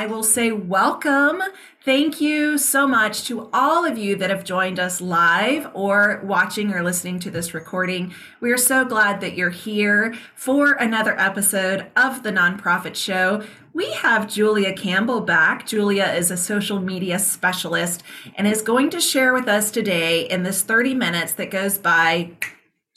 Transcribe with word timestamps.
I 0.00 0.06
will 0.06 0.22
say 0.22 0.50
welcome. 0.50 1.42
Thank 1.84 2.22
you 2.22 2.56
so 2.56 2.88
much 2.88 3.24
to 3.24 3.50
all 3.52 3.84
of 3.84 3.98
you 3.98 4.16
that 4.16 4.30
have 4.30 4.44
joined 4.44 4.80
us 4.80 5.02
live 5.02 5.70
or 5.74 6.22
watching 6.24 6.72
or 6.72 6.82
listening 6.82 7.18
to 7.18 7.30
this 7.30 7.52
recording. 7.52 8.14
We 8.40 8.50
are 8.50 8.56
so 8.56 8.86
glad 8.86 9.20
that 9.20 9.34
you're 9.34 9.50
here 9.50 10.14
for 10.34 10.72
another 10.72 11.20
episode 11.20 11.90
of 11.96 12.22
the 12.22 12.32
Nonprofit 12.32 12.94
Show. 12.94 13.44
We 13.74 13.92
have 13.92 14.26
Julia 14.26 14.72
Campbell 14.72 15.20
back. 15.20 15.66
Julia 15.66 16.06
is 16.06 16.30
a 16.30 16.36
social 16.38 16.80
media 16.80 17.18
specialist 17.18 18.02
and 18.36 18.46
is 18.46 18.62
going 18.62 18.88
to 18.90 19.00
share 19.02 19.34
with 19.34 19.48
us 19.48 19.70
today 19.70 20.22
in 20.22 20.44
this 20.44 20.62
30 20.62 20.94
minutes 20.94 21.34
that 21.34 21.50
goes 21.50 21.76
by 21.76 22.30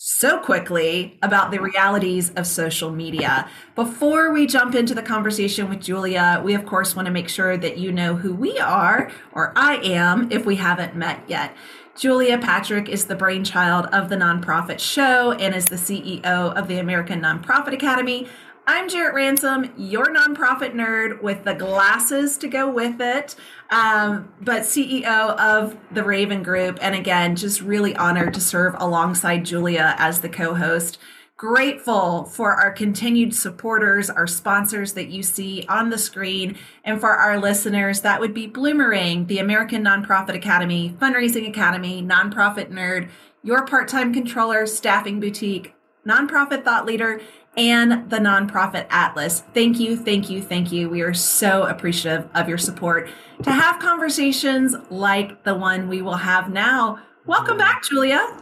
so 0.05 0.37
quickly 0.37 1.17
about 1.21 1.49
the 1.49 1.61
realities 1.61 2.29
of 2.31 2.45
social 2.45 2.91
media. 2.91 3.49
Before 3.73 4.33
we 4.33 4.45
jump 4.45 4.75
into 4.75 4.93
the 4.93 5.01
conversation 5.01 5.69
with 5.69 5.79
Julia, 5.79 6.41
we 6.43 6.55
of 6.55 6.65
course 6.65 6.93
want 6.93 7.05
to 7.05 7.11
make 7.11 7.29
sure 7.29 7.55
that 7.55 7.77
you 7.77 7.89
know 7.89 8.13
who 8.13 8.35
we 8.35 8.59
are, 8.59 9.09
or 9.31 9.53
I 9.55 9.77
am, 9.77 10.29
if 10.29 10.45
we 10.45 10.57
haven't 10.57 10.93
met 10.93 11.23
yet. 11.29 11.55
Julia 11.95 12.37
Patrick 12.37 12.89
is 12.89 13.05
the 13.05 13.15
brainchild 13.15 13.85
of 13.93 14.09
the 14.09 14.17
Nonprofit 14.17 14.79
Show 14.79 15.31
and 15.31 15.55
is 15.55 15.67
the 15.67 15.77
CEO 15.77 16.25
of 16.25 16.67
the 16.67 16.79
American 16.79 17.21
Nonprofit 17.21 17.71
Academy, 17.71 18.27
I'm 18.65 18.87
Jarrett 18.87 19.13
Ransom, 19.13 19.73
your 19.75 20.05
nonprofit 20.05 20.73
nerd 20.73 21.21
with 21.21 21.43
the 21.43 21.53
glasses 21.53 22.37
to 22.37 22.47
go 22.47 22.71
with 22.71 23.01
it, 23.01 23.35
um, 23.69 24.31
but 24.39 24.61
CEO 24.61 25.05
of 25.37 25.75
the 25.91 26.01
Raven 26.01 26.43
Group. 26.43 26.79
And 26.81 26.95
again, 26.95 27.35
just 27.35 27.59
really 27.59 27.93
honored 27.93 28.33
to 28.35 28.39
serve 28.39 28.73
alongside 28.77 29.43
Julia 29.43 29.95
as 29.97 30.21
the 30.21 30.29
co 30.29 30.53
host. 30.53 30.97
Grateful 31.35 32.23
for 32.23 32.53
our 32.53 32.71
continued 32.71 33.35
supporters, 33.35 34.09
our 34.09 34.27
sponsors 34.27 34.93
that 34.93 35.09
you 35.09 35.23
see 35.23 35.65
on 35.67 35.89
the 35.89 35.97
screen, 35.97 36.57
and 36.85 37.01
for 37.01 37.09
our 37.09 37.37
listeners, 37.37 37.99
that 37.99 38.21
would 38.21 38.33
be 38.33 38.47
Bloomerang, 38.47 39.27
the 39.27 39.39
American 39.39 39.83
Nonprofit 39.83 40.35
Academy, 40.35 40.95
Fundraising 41.01 41.49
Academy, 41.49 42.01
Nonprofit 42.01 42.71
Nerd, 42.71 43.09
Your 43.43 43.65
Part 43.65 43.89
Time 43.89 44.13
Controller, 44.13 44.65
Staffing 44.65 45.19
Boutique, 45.19 45.75
Nonprofit 46.07 46.63
Thought 46.63 46.85
Leader, 46.85 47.21
and 47.55 48.09
the 48.09 48.17
nonprofit 48.17 48.85
Atlas. 48.89 49.41
Thank 49.53 49.79
you, 49.79 49.95
thank 49.95 50.29
you, 50.29 50.41
thank 50.41 50.71
you. 50.71 50.89
We 50.89 51.01
are 51.01 51.13
so 51.13 51.63
appreciative 51.63 52.29
of 52.33 52.49
your 52.49 52.57
support 52.57 53.09
to 53.43 53.51
have 53.51 53.79
conversations 53.79 54.75
like 54.89 55.43
the 55.43 55.55
one 55.55 55.87
we 55.87 56.01
will 56.01 56.15
have 56.15 56.51
now. 56.51 56.99
Welcome 57.25 57.57
back, 57.57 57.83
Julia. 57.83 58.35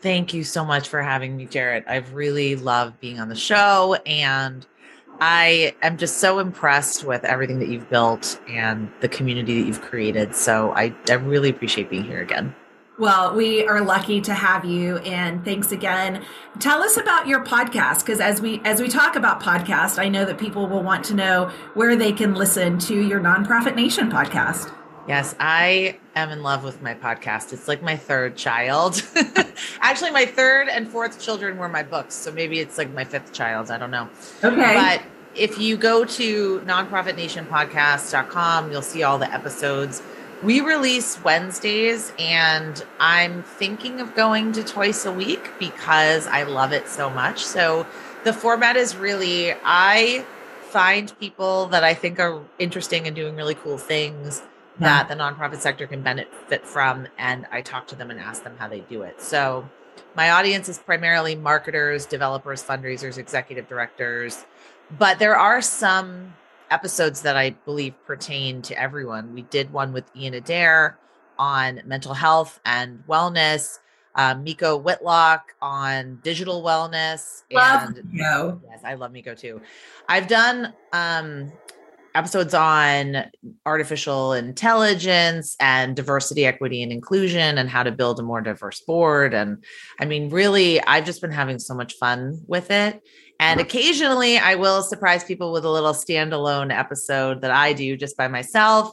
Thank 0.00 0.32
you 0.32 0.44
so 0.44 0.64
much 0.64 0.88
for 0.88 1.02
having 1.02 1.36
me, 1.36 1.46
Jarrett. 1.46 1.84
I've 1.88 2.14
really 2.14 2.56
loved 2.56 3.00
being 3.00 3.18
on 3.20 3.28
the 3.28 3.36
show 3.36 3.96
and 4.06 4.66
I 5.20 5.74
am 5.82 5.96
just 5.96 6.18
so 6.18 6.38
impressed 6.38 7.04
with 7.04 7.24
everything 7.24 7.58
that 7.58 7.68
you've 7.68 7.90
built 7.90 8.40
and 8.48 8.90
the 9.00 9.08
community 9.08 9.60
that 9.60 9.66
you've 9.66 9.82
created. 9.82 10.34
So 10.34 10.72
I, 10.72 10.94
I 11.10 11.14
really 11.14 11.50
appreciate 11.50 11.90
being 11.90 12.04
here 12.04 12.22
again. 12.22 12.54
Well, 12.98 13.32
we 13.32 13.64
are 13.64 13.80
lucky 13.80 14.20
to 14.22 14.34
have 14.34 14.64
you 14.64 14.96
and 14.98 15.44
thanks 15.44 15.70
again. 15.70 16.24
Tell 16.58 16.82
us 16.82 16.96
about 16.96 17.28
your 17.28 17.44
podcast 17.44 18.00
because 18.00 18.18
as 18.18 18.40
we 18.40 18.60
as 18.64 18.80
we 18.80 18.88
talk 18.88 19.14
about 19.14 19.40
podcast, 19.40 20.00
I 20.00 20.08
know 20.08 20.24
that 20.24 20.36
people 20.36 20.66
will 20.66 20.82
want 20.82 21.04
to 21.04 21.14
know 21.14 21.52
where 21.74 21.94
they 21.94 22.10
can 22.10 22.34
listen 22.34 22.76
to 22.80 23.00
your 23.00 23.20
Nonprofit 23.20 23.76
Nation 23.76 24.10
podcast. 24.10 24.72
Yes, 25.06 25.36
I 25.38 26.00
am 26.16 26.30
in 26.30 26.42
love 26.42 26.64
with 26.64 26.82
my 26.82 26.94
podcast. 26.94 27.52
It's 27.52 27.68
like 27.68 27.82
my 27.82 27.96
third 27.96 28.36
child. 28.36 29.00
Actually, 29.80 30.10
my 30.10 30.26
third 30.26 30.68
and 30.68 30.88
fourth 30.88 31.20
children 31.20 31.56
were 31.56 31.68
my 31.68 31.84
books, 31.84 32.16
so 32.16 32.32
maybe 32.32 32.58
it's 32.58 32.78
like 32.78 32.92
my 32.92 33.04
fifth 33.04 33.32
child, 33.32 33.70
I 33.70 33.78
don't 33.78 33.92
know. 33.92 34.08
Okay. 34.42 34.74
But 34.74 35.02
if 35.36 35.56
you 35.58 35.76
go 35.76 36.04
to 36.04 36.58
nonprofitnationpodcast.com, 36.60 38.72
you'll 38.72 38.82
see 38.82 39.04
all 39.04 39.18
the 39.18 39.32
episodes 39.32 40.02
we 40.42 40.60
release 40.60 41.22
Wednesdays, 41.24 42.12
and 42.18 42.84
I'm 43.00 43.42
thinking 43.42 44.00
of 44.00 44.14
going 44.14 44.52
to 44.52 44.62
twice 44.62 45.04
a 45.04 45.12
week 45.12 45.50
because 45.58 46.26
I 46.26 46.44
love 46.44 46.72
it 46.72 46.88
so 46.88 47.10
much. 47.10 47.44
So 47.44 47.86
the 48.24 48.32
format 48.32 48.76
is 48.76 48.96
really 48.96 49.54
I 49.64 50.24
find 50.70 51.18
people 51.18 51.66
that 51.66 51.82
I 51.82 51.94
think 51.94 52.20
are 52.20 52.42
interesting 52.58 53.06
and 53.06 53.16
doing 53.16 53.34
really 53.34 53.54
cool 53.54 53.78
things 53.78 54.42
yeah. 54.80 55.02
that 55.02 55.08
the 55.08 55.14
nonprofit 55.14 55.58
sector 55.58 55.86
can 55.86 56.02
benefit 56.02 56.66
from, 56.66 57.08
and 57.18 57.46
I 57.50 57.62
talk 57.62 57.86
to 57.88 57.96
them 57.96 58.10
and 58.10 58.20
ask 58.20 58.44
them 58.44 58.56
how 58.58 58.68
they 58.68 58.80
do 58.80 59.02
it. 59.02 59.20
So 59.20 59.68
my 60.14 60.30
audience 60.30 60.68
is 60.68 60.78
primarily 60.78 61.34
marketers, 61.34 62.06
developers, 62.06 62.62
fundraisers, 62.62 63.18
executive 63.18 63.68
directors, 63.68 64.44
but 64.96 65.18
there 65.18 65.36
are 65.36 65.60
some 65.62 66.34
episodes 66.70 67.22
that 67.22 67.36
I 67.36 67.50
believe 67.50 67.94
pertain 68.04 68.62
to 68.62 68.80
everyone. 68.80 69.34
We 69.34 69.42
did 69.42 69.72
one 69.72 69.92
with 69.92 70.04
Ian 70.16 70.34
Adair 70.34 70.98
on 71.38 71.80
mental 71.84 72.14
health 72.14 72.60
and 72.64 73.02
wellness. 73.08 73.78
Um, 74.14 74.44
Meico 74.44 74.82
Whitlock 74.82 75.54
on 75.62 76.18
digital 76.24 76.62
wellness. 76.62 77.42
Love 77.52 77.88
and 77.88 77.96
Meico. 78.12 78.60
Yes, 78.68 78.80
I 78.84 78.94
love 78.94 79.12
Meico 79.12 79.38
too. 79.38 79.60
I've 80.08 80.26
done 80.26 80.72
um, 80.92 81.52
episodes 82.14 82.52
on 82.52 83.30
artificial 83.64 84.32
intelligence 84.32 85.56
and 85.60 85.94
diversity, 85.94 86.46
equity, 86.46 86.82
and 86.82 86.90
inclusion, 86.90 87.58
and 87.58 87.70
how 87.70 87.84
to 87.84 87.92
build 87.92 88.18
a 88.18 88.22
more 88.22 88.40
diverse 88.40 88.80
board. 88.80 89.34
And 89.34 89.64
I 90.00 90.04
mean, 90.04 90.30
really, 90.30 90.80
I've 90.82 91.04
just 91.04 91.20
been 91.20 91.30
having 91.30 91.60
so 91.60 91.74
much 91.74 91.94
fun 91.94 92.42
with 92.48 92.72
it. 92.72 93.00
And 93.40 93.60
occasionally 93.60 94.38
I 94.38 94.56
will 94.56 94.82
surprise 94.82 95.24
people 95.24 95.52
with 95.52 95.64
a 95.64 95.70
little 95.70 95.92
standalone 95.92 96.76
episode 96.76 97.42
that 97.42 97.50
I 97.50 97.72
do 97.72 97.96
just 97.96 98.16
by 98.16 98.28
myself. 98.28 98.92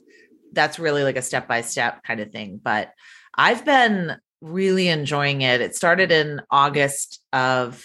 That's 0.53 0.79
really 0.79 1.03
like 1.03 1.17
a 1.17 1.21
step 1.21 1.47
by 1.47 1.61
step 1.61 2.03
kind 2.03 2.19
of 2.19 2.31
thing. 2.31 2.59
But 2.63 2.91
I've 3.35 3.65
been 3.65 4.17
really 4.41 4.87
enjoying 4.87 5.41
it. 5.41 5.61
It 5.61 5.75
started 5.75 6.11
in 6.11 6.41
August 6.51 7.21
of 7.33 7.83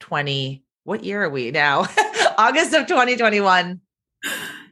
20. 0.00 0.64
What 0.84 1.04
year 1.04 1.22
are 1.22 1.30
we 1.30 1.52
now? 1.52 1.86
August 2.38 2.74
of 2.74 2.86
2021. 2.86 3.80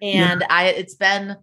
And 0.03 0.41
yeah. 0.41 0.47
I 0.51 0.67
it's 0.67 0.95
been 0.95 1.37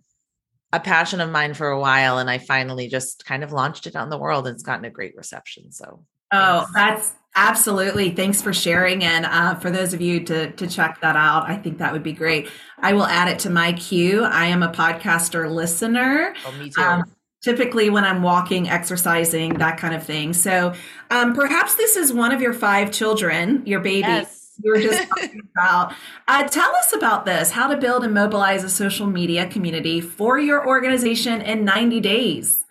a 0.73 0.79
passion 0.79 1.21
of 1.21 1.31
mine 1.31 1.53
for 1.53 1.69
a 1.69 1.79
while 1.79 2.17
and 2.17 2.29
I 2.29 2.37
finally 2.37 2.89
just 2.89 3.25
kind 3.25 3.43
of 3.43 3.53
launched 3.53 3.87
it 3.87 3.95
on 3.95 4.09
the 4.09 4.17
world 4.17 4.45
and 4.45 4.55
it's 4.55 4.63
gotten 4.63 4.83
a 4.83 4.89
great 4.89 5.15
reception. 5.15 5.71
So 5.71 6.03
Oh, 6.31 6.65
that's 6.73 7.13
Absolutely. 7.37 8.11
Thanks 8.11 8.41
for 8.41 8.53
sharing. 8.53 9.03
And 9.03 9.25
uh, 9.25 9.55
for 9.55 9.69
those 9.69 9.93
of 9.93 9.99
you 9.99 10.23
to, 10.23 10.51
to 10.51 10.67
check 10.67 11.01
that 11.01 11.17
out, 11.17 11.49
I 11.49 11.57
think 11.57 11.79
that 11.79 11.91
would 11.91 12.03
be 12.03 12.13
great. 12.13 12.49
I 12.79 12.93
will 12.93 13.05
add 13.05 13.27
it 13.27 13.39
to 13.39 13.49
my 13.49 13.73
queue. 13.73 14.23
I 14.23 14.45
am 14.45 14.63
a 14.63 14.69
podcaster 14.71 15.51
listener. 15.51 16.33
Oh, 16.45 16.51
me 16.53 16.69
too. 16.69 16.81
Um, 16.81 17.03
typically 17.43 17.89
when 17.89 18.05
I'm 18.05 18.23
walking, 18.23 18.69
exercising, 18.69 19.55
that 19.55 19.77
kind 19.77 19.93
of 19.93 20.03
thing. 20.03 20.33
So 20.33 20.73
um, 21.11 21.35
perhaps 21.35 21.75
this 21.75 21.97
is 21.97 22.13
one 22.13 22.31
of 22.31 22.41
your 22.41 22.53
five 22.53 22.91
children, 22.91 23.63
your 23.65 23.81
baby. 23.81 24.07
Yes. 24.07 24.53
You 24.63 24.71
were 24.71 24.79
just 24.79 25.07
talking 25.09 25.41
about. 25.55 25.93
Uh, 26.29 26.47
tell 26.47 26.73
us 26.75 26.93
about 26.93 27.25
this 27.25 27.51
how 27.51 27.67
to 27.67 27.75
build 27.75 28.05
and 28.05 28.13
mobilize 28.13 28.63
a 28.63 28.69
social 28.69 29.07
media 29.07 29.47
community 29.47 29.99
for 29.99 30.39
your 30.39 30.65
organization 30.65 31.41
in 31.41 31.65
90 31.65 31.99
days. 31.99 32.63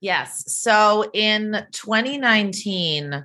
Yes. 0.00 0.44
So 0.46 1.10
in 1.14 1.66
2019, 1.72 3.24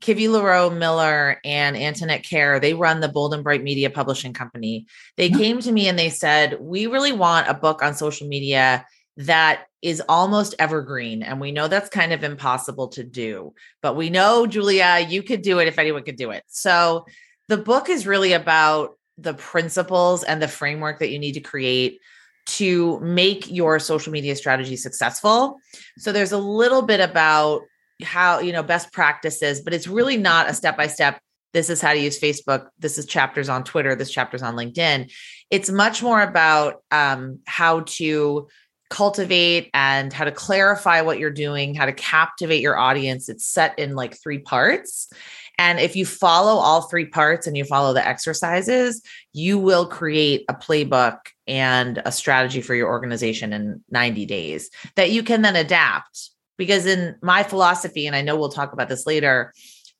Kivi 0.00 0.28
Leroux 0.28 0.70
Miller 0.70 1.40
and 1.44 1.76
Antoinette 1.76 2.26
Kerr, 2.28 2.58
they 2.60 2.74
run 2.74 3.00
the 3.00 3.08
Bold 3.08 3.34
and 3.34 3.44
Bright 3.44 3.62
Media 3.62 3.90
Publishing 3.90 4.32
Company. 4.32 4.86
They 5.16 5.28
mm-hmm. 5.28 5.38
came 5.38 5.60
to 5.60 5.72
me 5.72 5.88
and 5.88 5.98
they 5.98 6.10
said, 6.10 6.58
We 6.60 6.86
really 6.86 7.12
want 7.12 7.48
a 7.48 7.54
book 7.54 7.82
on 7.82 7.94
social 7.94 8.26
media 8.28 8.86
that 9.16 9.64
is 9.82 10.02
almost 10.08 10.54
evergreen. 10.58 11.22
And 11.22 11.40
we 11.40 11.52
know 11.52 11.68
that's 11.68 11.90
kind 11.90 12.12
of 12.12 12.24
impossible 12.24 12.88
to 12.88 13.04
do. 13.04 13.54
But 13.82 13.96
we 13.96 14.10
know, 14.10 14.46
Julia, 14.46 15.06
you 15.08 15.22
could 15.22 15.42
do 15.42 15.58
it 15.58 15.68
if 15.68 15.78
anyone 15.78 16.02
could 16.02 16.16
do 16.16 16.30
it. 16.30 16.42
So 16.48 17.04
the 17.48 17.58
book 17.58 17.88
is 17.88 18.06
really 18.06 18.32
about 18.32 18.98
the 19.18 19.34
principles 19.34 20.24
and 20.24 20.42
the 20.42 20.48
framework 20.48 20.98
that 20.98 21.10
you 21.10 21.18
need 21.18 21.34
to 21.34 21.40
create 21.40 22.00
to 22.46 22.98
make 23.00 23.50
your 23.50 23.78
social 23.78 24.12
media 24.12 24.34
strategy 24.36 24.76
successful. 24.76 25.58
So 25.98 26.12
there's 26.12 26.32
a 26.32 26.38
little 26.38 26.82
bit 26.82 27.00
about 27.00 27.62
how 28.02 28.40
you 28.40 28.52
know 28.52 28.62
best 28.62 28.92
practices 28.92 29.60
but 29.60 29.72
it's 29.72 29.86
really 29.86 30.16
not 30.16 30.48
a 30.48 30.54
step 30.54 30.76
by 30.76 30.86
step 30.86 31.20
this 31.52 31.70
is 31.70 31.80
how 31.80 31.92
to 31.92 32.00
use 32.00 32.18
facebook 32.18 32.68
this 32.78 32.98
is 32.98 33.06
chapters 33.06 33.48
on 33.48 33.62
twitter 33.62 33.94
this 33.94 34.10
chapters 34.10 34.42
on 34.42 34.56
linkedin. 34.56 35.10
It's 35.50 35.70
much 35.70 36.02
more 36.02 36.20
about 36.20 36.82
um, 36.90 37.40
how 37.46 37.80
to 37.80 38.48
cultivate 38.90 39.70
and 39.72 40.12
how 40.12 40.24
to 40.24 40.32
clarify 40.32 41.00
what 41.00 41.18
you're 41.18 41.30
doing 41.30 41.74
how 41.74 41.86
to 41.86 41.92
captivate 41.92 42.60
your 42.60 42.76
audience. 42.76 43.28
It's 43.28 43.46
set 43.46 43.78
in 43.78 43.94
like 43.94 44.20
three 44.20 44.38
parts. 44.38 45.08
And 45.56 45.78
if 45.78 45.94
you 45.94 46.04
follow 46.04 46.60
all 46.60 46.82
three 46.82 47.06
parts 47.06 47.46
and 47.46 47.56
you 47.56 47.64
follow 47.64 47.94
the 47.94 48.06
exercises 48.06 49.02
you 49.32 49.58
will 49.58 49.86
create 49.86 50.44
a 50.48 50.54
playbook 50.54 51.18
and 51.46 52.00
a 52.04 52.12
strategy 52.12 52.60
for 52.60 52.74
your 52.74 52.88
organization 52.88 53.52
in 53.52 53.84
90 53.90 54.26
days 54.26 54.70
that 54.96 55.10
you 55.10 55.22
can 55.22 55.42
then 55.42 55.56
adapt 55.56 56.30
because 56.56 56.86
in 56.86 57.16
my 57.22 57.42
philosophy 57.42 58.06
and 58.06 58.16
i 58.16 58.22
know 58.22 58.36
we'll 58.36 58.48
talk 58.48 58.72
about 58.72 58.88
this 58.88 59.06
later 59.06 59.52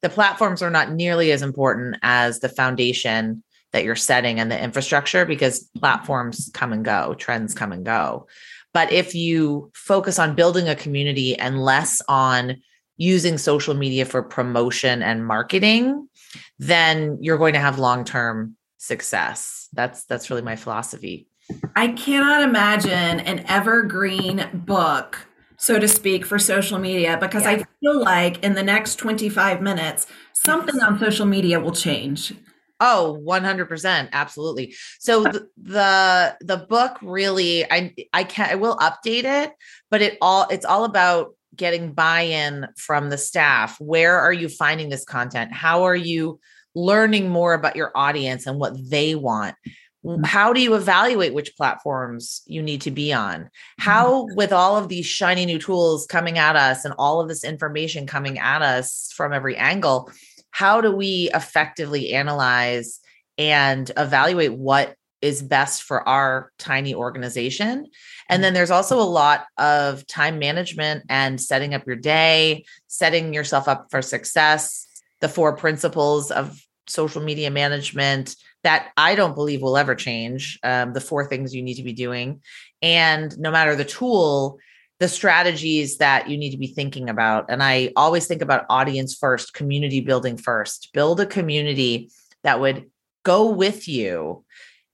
the 0.04 0.10
platforms 0.10 0.60
are 0.60 0.70
not 0.70 0.92
nearly 0.92 1.32
as 1.32 1.40
important 1.40 1.96
as 2.02 2.40
the 2.40 2.48
foundation 2.50 3.42
that 3.72 3.84
you're 3.84 3.96
setting 3.96 4.38
and 4.38 4.52
the 4.52 4.62
infrastructure 4.62 5.24
because 5.24 5.68
platforms 5.80 6.50
come 6.54 6.72
and 6.72 6.84
go, 6.84 7.14
trends 7.14 7.54
come 7.54 7.72
and 7.72 7.84
go. 7.86 8.26
But 8.74 8.92
if 8.92 9.14
you 9.14 9.72
focus 9.74 10.18
on 10.18 10.34
building 10.34 10.68
a 10.68 10.76
community 10.76 11.36
and 11.38 11.64
less 11.64 12.02
on 12.06 12.62
using 12.98 13.38
social 13.38 13.74
media 13.74 14.04
for 14.04 14.22
promotion 14.22 15.02
and 15.02 15.26
marketing, 15.26 16.08
then 16.58 17.18
you're 17.20 17.38
going 17.38 17.54
to 17.54 17.60
have 17.60 17.78
long-term 17.78 18.56
success. 18.76 19.68
That's 19.72 20.04
that's 20.04 20.30
really 20.30 20.42
my 20.42 20.54
philosophy. 20.54 21.26
I 21.74 21.88
cannot 21.88 22.42
imagine 22.42 23.20
an 23.20 23.44
evergreen 23.48 24.48
book, 24.52 25.26
so 25.64 25.78
to 25.78 25.88
speak, 25.88 26.26
for 26.26 26.38
social 26.38 26.78
media 26.78 27.16
because 27.18 27.44
yeah. 27.44 27.52
I 27.52 27.64
feel 27.80 27.98
like 27.98 28.44
in 28.44 28.52
the 28.52 28.62
next 28.62 28.96
25 28.96 29.62
minutes, 29.62 30.06
something 30.34 30.78
on 30.82 30.98
social 30.98 31.24
media 31.24 31.58
will 31.58 31.72
change. 31.72 32.34
Oh, 32.80 33.18
100%. 33.26 34.10
Absolutely. 34.12 34.74
So 34.98 35.22
the, 35.22 35.48
the 35.56 36.36
the 36.42 36.66
book 36.68 36.98
really 37.00 37.64
I 37.70 37.94
I 38.12 38.24
can 38.24 38.50
I 38.50 38.56
will 38.56 38.76
update 38.76 39.24
it, 39.24 39.52
but 39.90 40.02
it 40.02 40.18
all 40.20 40.46
it's 40.50 40.66
all 40.66 40.84
about 40.84 41.34
getting 41.56 41.94
buy-in 41.94 42.66
from 42.76 43.08
the 43.08 43.16
staff. 43.16 43.80
Where 43.80 44.20
are 44.20 44.34
you 44.34 44.50
finding 44.50 44.90
this 44.90 45.06
content? 45.06 45.54
How 45.54 45.84
are 45.84 45.96
you 45.96 46.40
learning 46.74 47.30
more 47.30 47.54
about 47.54 47.74
your 47.74 47.90
audience 47.94 48.46
and 48.46 48.58
what 48.58 48.74
they 48.90 49.14
want? 49.14 49.54
Mm. 50.04 50.24
How 50.24 50.52
do 50.52 50.60
you 50.60 50.74
evaluate 50.74 51.34
which 51.34 51.56
platforms 51.56 52.42
you 52.46 52.62
need 52.62 52.82
to 52.82 52.90
be 52.90 53.12
on? 53.12 53.48
How, 53.78 54.24
mm-hmm. 54.24 54.36
with 54.36 54.52
all 54.52 54.76
of 54.76 54.88
these 54.88 55.06
shiny 55.06 55.46
new 55.46 55.58
tools 55.58 56.06
coming 56.06 56.38
at 56.38 56.56
us 56.56 56.84
and 56.84 56.94
all 56.98 57.20
of 57.20 57.28
this 57.28 57.44
information 57.44 58.06
coming 58.06 58.38
at 58.38 58.62
us 58.62 59.12
from 59.16 59.32
every 59.32 59.56
angle, 59.56 60.10
how 60.50 60.80
do 60.80 60.92
we 60.92 61.30
effectively 61.34 62.12
analyze 62.12 63.00
and 63.38 63.90
evaluate 63.96 64.52
what 64.52 64.94
is 65.24 65.42
best 65.42 65.82
for 65.82 66.06
our 66.06 66.52
tiny 66.58 66.94
organization. 66.94 67.86
And 68.28 68.44
then 68.44 68.52
there's 68.52 68.70
also 68.70 69.00
a 69.00 69.02
lot 69.02 69.46
of 69.56 70.06
time 70.06 70.38
management 70.38 71.04
and 71.08 71.40
setting 71.40 71.72
up 71.72 71.86
your 71.86 71.96
day, 71.96 72.66
setting 72.88 73.32
yourself 73.32 73.66
up 73.66 73.86
for 73.90 74.02
success, 74.02 74.86
the 75.22 75.28
four 75.30 75.56
principles 75.56 76.30
of 76.30 76.60
social 76.86 77.22
media 77.22 77.50
management 77.50 78.36
that 78.64 78.90
I 78.96 79.14
don't 79.14 79.34
believe 79.34 79.62
will 79.62 79.76
ever 79.76 79.94
change. 79.94 80.58
Um, 80.62 80.92
the 80.92 81.00
four 81.00 81.26
things 81.26 81.54
you 81.54 81.62
need 81.62 81.74
to 81.74 81.82
be 81.82 81.92
doing. 81.92 82.42
And 82.82 83.38
no 83.38 83.50
matter 83.50 83.76
the 83.76 83.84
tool, 83.84 84.58
the 85.00 85.08
strategies 85.08 85.98
that 85.98 86.28
you 86.28 86.38
need 86.38 86.50
to 86.50 86.56
be 86.56 86.66
thinking 86.66 87.10
about. 87.10 87.46
And 87.48 87.62
I 87.62 87.92
always 87.94 88.26
think 88.26 88.42
about 88.42 88.66
audience 88.70 89.14
first, 89.14 89.54
community 89.54 90.00
building 90.00 90.36
first. 90.36 90.90
Build 90.92 91.20
a 91.20 91.26
community 91.26 92.10
that 92.42 92.60
would 92.60 92.90
go 93.22 93.50
with 93.50 93.86
you 93.86 94.44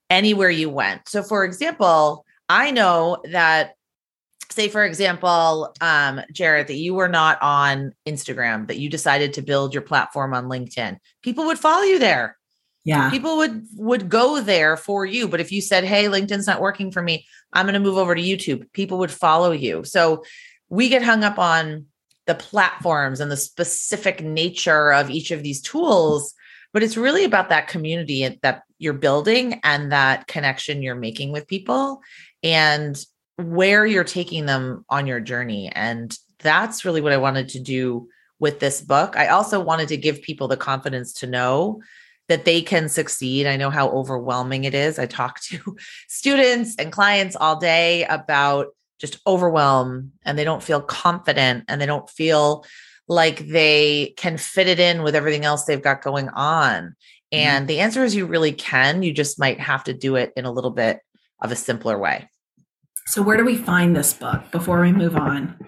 anywhere 0.08 0.50
you 0.50 0.68
went. 0.68 1.08
So, 1.08 1.22
for 1.22 1.44
example, 1.44 2.24
I 2.48 2.72
know 2.72 3.18
that, 3.30 3.74
say, 4.50 4.68
for 4.68 4.84
example, 4.84 5.74
um, 5.80 6.20
Jarrett, 6.32 6.66
that 6.66 6.74
you 6.74 6.94
were 6.94 7.08
not 7.08 7.40
on 7.40 7.92
Instagram, 8.06 8.66
that 8.66 8.78
you 8.78 8.88
decided 8.88 9.34
to 9.34 9.42
build 9.42 9.74
your 9.74 9.82
platform 9.82 10.34
on 10.34 10.46
LinkedIn, 10.46 10.98
people 11.22 11.46
would 11.46 11.58
follow 11.58 11.82
you 11.82 12.00
there. 12.00 12.36
Yeah. 12.84 13.10
People 13.10 13.36
would 13.38 13.66
would 13.76 14.08
go 14.08 14.40
there 14.40 14.76
for 14.76 15.04
you. 15.04 15.28
But 15.28 15.40
if 15.40 15.52
you 15.52 15.60
said, 15.60 15.84
Hey, 15.84 16.04
LinkedIn's 16.06 16.46
not 16.46 16.60
working 16.60 16.90
for 16.90 17.02
me, 17.02 17.26
I'm 17.52 17.66
going 17.66 17.74
to 17.74 17.80
move 17.80 17.98
over 17.98 18.14
to 18.14 18.22
YouTube, 18.22 18.72
people 18.72 18.98
would 18.98 19.10
follow 19.10 19.52
you. 19.52 19.84
So 19.84 20.24
we 20.68 20.88
get 20.88 21.02
hung 21.02 21.24
up 21.24 21.38
on 21.38 21.86
the 22.26 22.34
platforms 22.34 23.20
and 23.20 23.30
the 23.30 23.36
specific 23.36 24.22
nature 24.22 24.92
of 24.92 25.10
each 25.10 25.30
of 25.30 25.42
these 25.42 25.60
tools, 25.60 26.32
but 26.72 26.82
it's 26.82 26.96
really 26.96 27.24
about 27.24 27.48
that 27.48 27.68
community 27.68 28.38
that 28.42 28.62
you're 28.78 28.92
building 28.92 29.60
and 29.64 29.90
that 29.90 30.26
connection 30.26 30.82
you're 30.82 30.94
making 30.94 31.32
with 31.32 31.48
people 31.48 32.00
and 32.42 33.04
where 33.36 33.84
you're 33.84 34.04
taking 34.04 34.46
them 34.46 34.84
on 34.88 35.06
your 35.06 35.20
journey. 35.20 35.70
And 35.74 36.16
that's 36.38 36.84
really 36.84 37.00
what 37.00 37.12
I 37.12 37.16
wanted 37.16 37.48
to 37.50 37.60
do 37.60 38.08
with 38.38 38.60
this 38.60 38.80
book. 38.80 39.16
I 39.16 39.28
also 39.28 39.60
wanted 39.60 39.88
to 39.88 39.96
give 39.96 40.22
people 40.22 40.48
the 40.48 40.56
confidence 40.56 41.12
to 41.14 41.26
know 41.26 41.82
that 42.30 42.44
they 42.44 42.62
can 42.62 42.88
succeed. 42.88 43.46
I 43.46 43.56
know 43.56 43.70
how 43.70 43.90
overwhelming 43.90 44.62
it 44.62 44.72
is. 44.72 45.00
I 45.00 45.06
talk 45.06 45.40
to 45.42 45.76
students 46.08 46.76
and 46.78 46.92
clients 46.92 47.34
all 47.34 47.56
day 47.56 48.04
about 48.04 48.68
just 49.00 49.18
overwhelm 49.26 50.12
and 50.24 50.38
they 50.38 50.44
don't 50.44 50.62
feel 50.62 50.80
confident 50.80 51.64
and 51.66 51.80
they 51.80 51.86
don't 51.86 52.08
feel 52.08 52.64
like 53.08 53.40
they 53.48 54.14
can 54.16 54.36
fit 54.36 54.68
it 54.68 54.78
in 54.78 55.02
with 55.02 55.16
everything 55.16 55.44
else 55.44 55.64
they've 55.64 55.82
got 55.82 56.02
going 56.02 56.28
on. 56.28 56.82
Mm-hmm. 56.84 56.92
And 57.32 57.62
mm-hmm. 57.62 57.66
the 57.66 57.80
answer 57.80 58.04
is 58.04 58.14
you 58.14 58.26
really 58.26 58.52
can. 58.52 59.02
You 59.02 59.12
just 59.12 59.40
might 59.40 59.58
have 59.58 59.82
to 59.84 59.92
do 59.92 60.14
it 60.14 60.32
in 60.36 60.44
a 60.44 60.52
little 60.52 60.70
bit 60.70 61.00
of 61.42 61.50
a 61.50 61.56
simpler 61.56 61.98
way. 61.98 62.28
So, 63.10 63.22
where 63.22 63.36
do 63.36 63.44
we 63.44 63.56
find 63.56 63.96
this 63.96 64.14
book 64.14 64.40
before 64.52 64.80
we 64.80 64.92
move 64.92 65.16
on? 65.16 65.58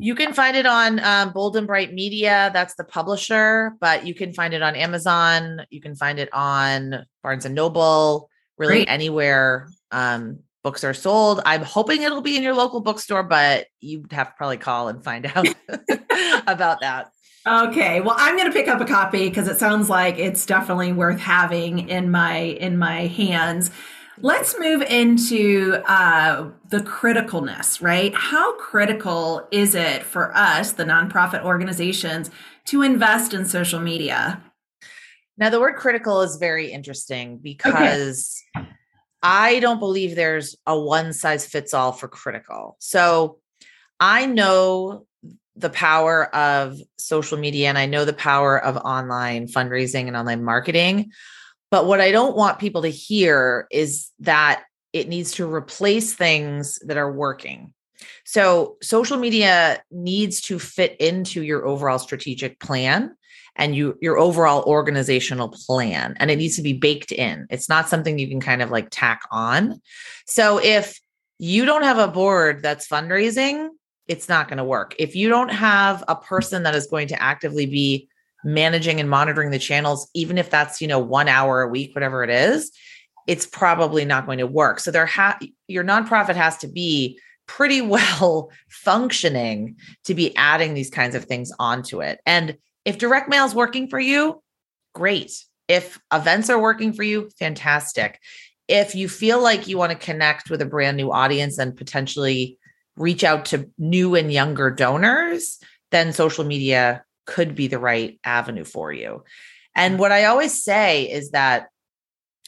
You 0.00 0.16
can 0.16 0.32
find 0.32 0.56
it 0.56 0.66
on 0.66 0.98
um, 0.98 1.32
Bold 1.32 1.56
and 1.56 1.64
Bright 1.64 1.94
Media. 1.94 2.50
That's 2.52 2.74
the 2.74 2.82
publisher, 2.82 3.76
but 3.80 4.04
you 4.04 4.16
can 4.16 4.32
find 4.32 4.52
it 4.52 4.62
on 4.62 4.74
Amazon. 4.74 5.64
You 5.70 5.80
can 5.80 5.94
find 5.94 6.18
it 6.18 6.28
on 6.32 7.06
Barnes 7.22 7.44
and 7.44 7.54
Noble, 7.54 8.28
really 8.58 8.78
Great. 8.78 8.88
anywhere 8.88 9.68
um, 9.92 10.40
books 10.64 10.82
are 10.82 10.92
sold. 10.92 11.40
I'm 11.46 11.62
hoping 11.62 12.02
it'll 12.02 12.20
be 12.20 12.36
in 12.36 12.42
your 12.42 12.54
local 12.54 12.80
bookstore, 12.80 13.22
but 13.22 13.68
you'd 13.78 14.10
have 14.10 14.30
to 14.30 14.34
probably 14.36 14.56
call 14.56 14.88
and 14.88 15.04
find 15.04 15.30
out 15.36 15.46
about 16.48 16.80
that. 16.80 17.12
Okay, 17.46 18.00
well, 18.00 18.16
I'm 18.18 18.36
going 18.36 18.50
to 18.50 18.52
pick 18.52 18.66
up 18.66 18.80
a 18.80 18.84
copy 18.84 19.28
because 19.28 19.46
it 19.46 19.60
sounds 19.60 19.88
like 19.88 20.18
it's 20.18 20.46
definitely 20.46 20.92
worth 20.92 21.20
having 21.20 21.88
in 21.88 22.10
my 22.10 22.38
in 22.38 22.76
my 22.76 23.06
hands. 23.06 23.70
Let's 24.24 24.56
move 24.56 24.82
into 24.82 25.82
uh, 25.84 26.50
the 26.68 26.78
criticalness, 26.78 27.82
right? 27.82 28.14
How 28.14 28.56
critical 28.56 29.48
is 29.50 29.74
it 29.74 30.04
for 30.04 30.32
us, 30.36 30.72
the 30.72 30.84
nonprofit 30.84 31.42
organizations, 31.42 32.30
to 32.66 32.82
invest 32.82 33.34
in 33.34 33.44
social 33.46 33.80
media? 33.80 34.40
Now, 35.36 35.50
the 35.50 35.58
word 35.58 35.74
critical 35.74 36.20
is 36.22 36.36
very 36.36 36.70
interesting 36.70 37.38
because 37.38 38.40
okay. 38.56 38.68
I 39.24 39.58
don't 39.58 39.80
believe 39.80 40.14
there's 40.14 40.54
a 40.68 40.78
one 40.78 41.12
size 41.12 41.44
fits 41.44 41.74
all 41.74 41.90
for 41.90 42.06
critical. 42.06 42.76
So 42.78 43.40
I 43.98 44.26
know 44.26 45.04
the 45.56 45.70
power 45.70 46.32
of 46.32 46.78
social 46.96 47.38
media 47.38 47.70
and 47.70 47.76
I 47.76 47.86
know 47.86 48.04
the 48.04 48.12
power 48.12 48.56
of 48.56 48.76
online 48.76 49.48
fundraising 49.48 50.06
and 50.06 50.16
online 50.16 50.44
marketing. 50.44 51.10
But 51.72 51.86
what 51.86 52.02
I 52.02 52.10
don't 52.10 52.36
want 52.36 52.58
people 52.58 52.82
to 52.82 52.90
hear 52.90 53.66
is 53.70 54.10
that 54.20 54.64
it 54.92 55.08
needs 55.08 55.32
to 55.32 55.50
replace 55.50 56.12
things 56.12 56.78
that 56.80 56.98
are 56.98 57.10
working. 57.10 57.72
So, 58.26 58.76
social 58.82 59.16
media 59.16 59.82
needs 59.90 60.42
to 60.42 60.58
fit 60.58 61.00
into 61.00 61.42
your 61.42 61.64
overall 61.64 61.98
strategic 61.98 62.60
plan 62.60 63.16
and 63.56 63.74
you 63.74 63.96
your 64.02 64.18
overall 64.18 64.62
organizational 64.64 65.48
plan 65.48 66.14
and 66.18 66.30
it 66.30 66.36
needs 66.36 66.56
to 66.56 66.62
be 66.62 66.74
baked 66.74 67.10
in. 67.10 67.46
It's 67.48 67.70
not 67.70 67.88
something 67.88 68.18
you 68.18 68.28
can 68.28 68.40
kind 68.40 68.60
of 68.60 68.70
like 68.70 68.88
tack 68.90 69.22
on. 69.30 69.80
So, 70.26 70.58
if 70.62 71.00
you 71.38 71.64
don't 71.64 71.84
have 71.84 71.98
a 71.98 72.08
board 72.08 72.62
that's 72.62 72.86
fundraising, 72.86 73.70
it's 74.08 74.28
not 74.28 74.48
going 74.48 74.58
to 74.58 74.64
work. 74.64 74.94
If 74.98 75.16
you 75.16 75.30
don't 75.30 75.48
have 75.48 76.04
a 76.06 76.16
person 76.16 76.64
that 76.64 76.74
is 76.74 76.86
going 76.86 77.08
to 77.08 77.22
actively 77.22 77.64
be 77.64 78.08
managing 78.44 79.00
and 79.00 79.08
monitoring 79.08 79.50
the 79.50 79.58
channels, 79.58 80.08
even 80.14 80.38
if 80.38 80.50
that's, 80.50 80.80
you 80.80 80.88
know, 80.88 80.98
one 80.98 81.28
hour 81.28 81.62
a 81.62 81.68
week, 81.68 81.94
whatever 81.94 82.24
it 82.24 82.30
is, 82.30 82.70
it's 83.26 83.46
probably 83.46 84.04
not 84.04 84.26
going 84.26 84.38
to 84.38 84.46
work. 84.46 84.80
So 84.80 84.90
there 84.90 85.06
ha- 85.06 85.38
your 85.68 85.84
nonprofit 85.84 86.34
has 86.34 86.58
to 86.58 86.68
be 86.68 87.18
pretty 87.46 87.80
well 87.82 88.50
functioning 88.68 89.76
to 90.04 90.14
be 90.14 90.34
adding 90.36 90.74
these 90.74 90.90
kinds 90.90 91.14
of 91.14 91.24
things 91.24 91.52
onto 91.58 92.00
it. 92.00 92.20
And 92.26 92.56
if 92.84 92.98
direct 92.98 93.28
mail 93.28 93.44
is 93.44 93.54
working 93.54 93.88
for 93.88 94.00
you, 94.00 94.42
great. 94.94 95.32
If 95.68 96.00
events 96.12 96.50
are 96.50 96.60
working 96.60 96.92
for 96.92 97.02
you, 97.02 97.30
fantastic. 97.38 98.18
If 98.68 98.94
you 98.94 99.08
feel 99.08 99.40
like 99.40 99.68
you 99.68 99.78
want 99.78 99.92
to 99.92 99.98
connect 99.98 100.50
with 100.50 100.60
a 100.60 100.66
brand 100.66 100.96
new 100.96 101.12
audience 101.12 101.58
and 101.58 101.76
potentially 101.76 102.58
reach 102.96 103.24
out 103.24 103.46
to 103.46 103.70
new 103.78 104.14
and 104.14 104.32
younger 104.32 104.70
donors, 104.70 105.58
then 105.90 106.12
social 106.12 106.44
media 106.44 107.04
could 107.26 107.54
be 107.54 107.66
the 107.66 107.78
right 107.78 108.18
avenue 108.24 108.64
for 108.64 108.92
you. 108.92 109.24
And 109.74 109.96
mm. 109.96 109.98
what 109.98 110.12
I 110.12 110.26
always 110.26 110.64
say 110.64 111.10
is 111.10 111.30
that 111.30 111.68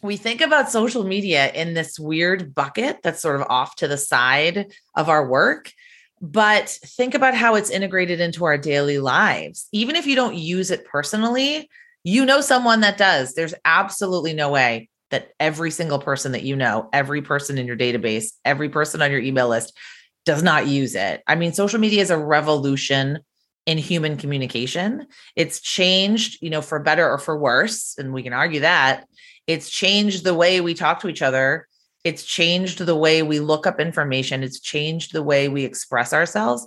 we 0.02 0.16
think 0.16 0.40
about 0.40 0.70
social 0.70 1.04
media 1.04 1.50
in 1.52 1.74
this 1.74 1.98
weird 1.98 2.54
bucket 2.54 2.98
that's 3.02 3.22
sort 3.22 3.40
of 3.40 3.46
off 3.48 3.76
to 3.76 3.88
the 3.88 3.96
side 3.96 4.72
of 4.94 5.08
our 5.08 5.26
work. 5.26 5.72
But 6.20 6.68
think 6.68 7.14
about 7.14 7.34
how 7.34 7.54
it's 7.54 7.70
integrated 7.70 8.20
into 8.20 8.44
our 8.44 8.58
daily 8.58 8.98
lives. 8.98 9.68
Even 9.72 9.96
if 9.96 10.06
you 10.06 10.14
don't 10.14 10.36
use 10.36 10.70
it 10.70 10.86
personally, 10.86 11.68
you 12.02 12.24
know 12.24 12.40
someone 12.40 12.80
that 12.80 12.98
does. 12.98 13.34
There's 13.34 13.54
absolutely 13.64 14.34
no 14.34 14.50
way 14.50 14.88
that 15.10 15.32
every 15.40 15.70
single 15.70 15.98
person 15.98 16.32
that 16.32 16.42
you 16.42 16.56
know, 16.56 16.88
every 16.92 17.22
person 17.22 17.56
in 17.56 17.66
your 17.66 17.76
database, 17.76 18.32
every 18.44 18.68
person 18.68 19.00
on 19.00 19.10
your 19.10 19.20
email 19.20 19.48
list 19.48 19.76
does 20.24 20.42
not 20.42 20.66
use 20.66 20.94
it. 20.94 21.22
I 21.26 21.34
mean, 21.34 21.52
social 21.52 21.78
media 21.78 22.02
is 22.02 22.10
a 22.10 22.18
revolution 22.18 23.20
in 23.66 23.78
human 23.78 24.16
communication. 24.16 25.06
It's 25.36 25.60
changed, 25.60 26.42
you 26.42 26.50
know, 26.50 26.60
for 26.60 26.78
better 26.78 27.08
or 27.08 27.18
for 27.18 27.38
worse, 27.38 27.96
and 27.98 28.12
we 28.12 28.22
can 28.22 28.32
argue 28.32 28.60
that. 28.60 29.06
It's 29.46 29.70
changed 29.70 30.24
the 30.24 30.34
way 30.34 30.60
we 30.60 30.74
talk 30.74 31.00
to 31.00 31.08
each 31.08 31.22
other. 31.22 31.66
It's 32.02 32.24
changed 32.24 32.80
the 32.80 32.96
way 32.96 33.22
we 33.22 33.40
look 33.40 33.66
up 33.66 33.80
information. 33.80 34.42
It's 34.42 34.60
changed 34.60 35.12
the 35.12 35.22
way 35.22 35.48
we 35.48 35.64
express 35.64 36.12
ourselves. 36.12 36.66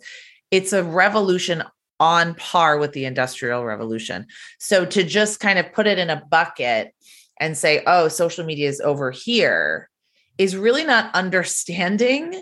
It's 0.49 0.73
a 0.73 0.83
revolution 0.83 1.63
on 1.99 2.35
par 2.35 2.77
with 2.77 2.93
the 2.93 3.05
industrial 3.05 3.65
revolution. 3.65 4.27
So 4.59 4.85
to 4.85 5.03
just 5.03 5.39
kind 5.39 5.59
of 5.59 5.73
put 5.73 5.87
it 5.87 5.99
in 5.99 6.09
a 6.09 6.23
bucket 6.29 6.93
and 7.39 7.57
say, 7.57 7.83
oh, 7.85 8.07
social 8.07 8.45
media 8.45 8.69
is 8.69 8.81
over 8.81 9.11
here 9.11 9.89
is 10.37 10.55
really 10.55 10.83
not 10.83 11.13
understanding 11.15 12.41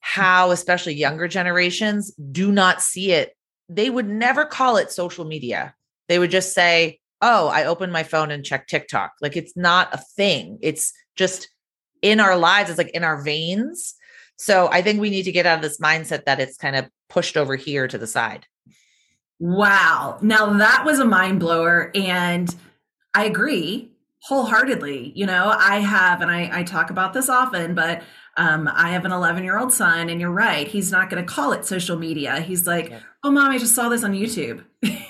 how, 0.00 0.50
especially 0.50 0.94
younger 0.94 1.26
generations, 1.28 2.12
do 2.30 2.52
not 2.52 2.82
see 2.82 3.12
it. 3.12 3.36
They 3.68 3.90
would 3.90 4.08
never 4.08 4.44
call 4.44 4.76
it 4.76 4.90
social 4.90 5.24
media. 5.24 5.74
They 6.08 6.18
would 6.18 6.30
just 6.30 6.52
say, 6.52 7.00
oh, 7.20 7.48
I 7.48 7.64
opened 7.64 7.92
my 7.92 8.02
phone 8.02 8.30
and 8.30 8.44
checked 8.44 8.68
TikTok. 8.68 9.12
Like 9.20 9.36
it's 9.36 9.56
not 9.56 9.94
a 9.94 9.98
thing. 9.98 10.58
It's 10.60 10.92
just 11.16 11.48
in 12.02 12.20
our 12.20 12.36
lives, 12.36 12.68
it's 12.68 12.78
like 12.78 12.90
in 12.90 13.04
our 13.04 13.22
veins. 13.22 13.94
So 14.36 14.68
I 14.70 14.82
think 14.82 15.00
we 15.00 15.10
need 15.10 15.22
to 15.22 15.32
get 15.32 15.46
out 15.46 15.56
of 15.56 15.62
this 15.62 15.78
mindset 15.78 16.26
that 16.26 16.40
it's 16.40 16.58
kind 16.58 16.76
of 16.76 16.86
pushed 17.08 17.36
over 17.36 17.56
here 17.56 17.88
to 17.88 17.96
the 17.96 18.06
side. 18.06 18.46
Wow. 19.38 20.18
Now 20.20 20.52
that 20.58 20.84
was 20.84 20.98
a 20.98 21.04
mind 21.04 21.40
blower. 21.40 21.90
And 21.94 22.54
I 23.14 23.24
agree 23.24 23.93
wholeheartedly. 24.24 25.12
You 25.14 25.26
know, 25.26 25.54
I 25.54 25.80
have, 25.80 26.22
and 26.22 26.30
I, 26.30 26.60
I 26.60 26.62
talk 26.62 26.88
about 26.90 27.12
this 27.12 27.28
often, 27.28 27.74
but 27.74 28.02
um, 28.38 28.68
I 28.72 28.90
have 28.90 29.04
an 29.04 29.12
11 29.12 29.44
year 29.44 29.58
old 29.58 29.72
son, 29.72 30.08
and 30.08 30.18
you're 30.20 30.30
right. 30.30 30.66
He's 30.66 30.90
not 30.90 31.10
going 31.10 31.24
to 31.24 31.30
call 31.30 31.52
it 31.52 31.66
social 31.66 31.98
media. 31.98 32.40
He's 32.40 32.66
like, 32.66 32.88
yep. 32.88 33.02
oh, 33.22 33.30
mom, 33.30 33.50
I 33.50 33.58
just 33.58 33.74
saw 33.74 33.90
this 33.90 34.02
on 34.02 34.12
YouTube. 34.12 34.64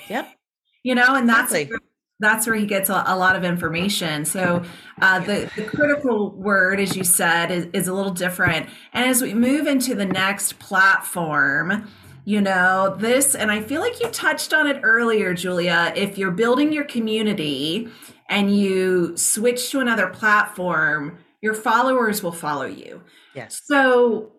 Yep. 0.09 0.29
you 0.83 0.95
know, 0.95 1.15
and 1.15 1.29
that's 1.29 1.53
exactly. 1.53 1.87
that's 2.19 2.45
where 2.45 2.57
he 2.57 2.65
gets 2.65 2.89
a, 2.89 3.03
a 3.07 3.17
lot 3.17 3.37
of 3.37 3.45
information. 3.45 4.25
So 4.25 4.63
uh, 5.01 5.19
the, 5.19 5.49
the 5.55 5.63
critical 5.63 6.31
word, 6.31 6.81
as 6.81 6.97
you 6.97 7.05
said, 7.05 7.51
is, 7.51 7.67
is 7.71 7.87
a 7.87 7.93
little 7.93 8.13
different. 8.13 8.67
And 8.91 9.09
as 9.09 9.21
we 9.21 9.33
move 9.33 9.65
into 9.65 9.95
the 9.95 10.05
next 10.05 10.59
platform, 10.59 11.87
you 12.25 12.41
know, 12.41 12.97
this, 12.99 13.33
and 13.33 13.49
I 13.49 13.61
feel 13.61 13.79
like 13.79 14.01
you 14.01 14.09
touched 14.09 14.53
on 14.53 14.67
it 14.67 14.81
earlier, 14.83 15.33
Julia. 15.33 15.93
If 15.95 16.17
you're 16.17 16.31
building 16.31 16.73
your 16.73 16.83
community 16.83 17.89
and 18.29 18.55
you 18.55 19.15
switch 19.17 19.69
to 19.71 19.79
another 19.79 20.07
platform, 20.07 21.19
your 21.41 21.53
followers 21.53 22.23
will 22.23 22.31
follow 22.31 22.65
you. 22.65 23.01
Yes. 23.35 23.61
So 23.65 24.31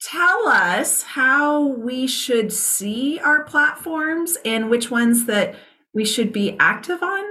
tell 0.00 0.46
us 0.48 1.02
how 1.02 1.66
we 1.66 2.06
should 2.06 2.52
see 2.52 3.18
our 3.18 3.44
platforms 3.44 4.38
and 4.44 4.70
which 4.70 4.90
ones 4.90 5.26
that 5.26 5.56
we 5.92 6.04
should 6.04 6.32
be 6.32 6.56
active 6.58 7.02
on. 7.02 7.24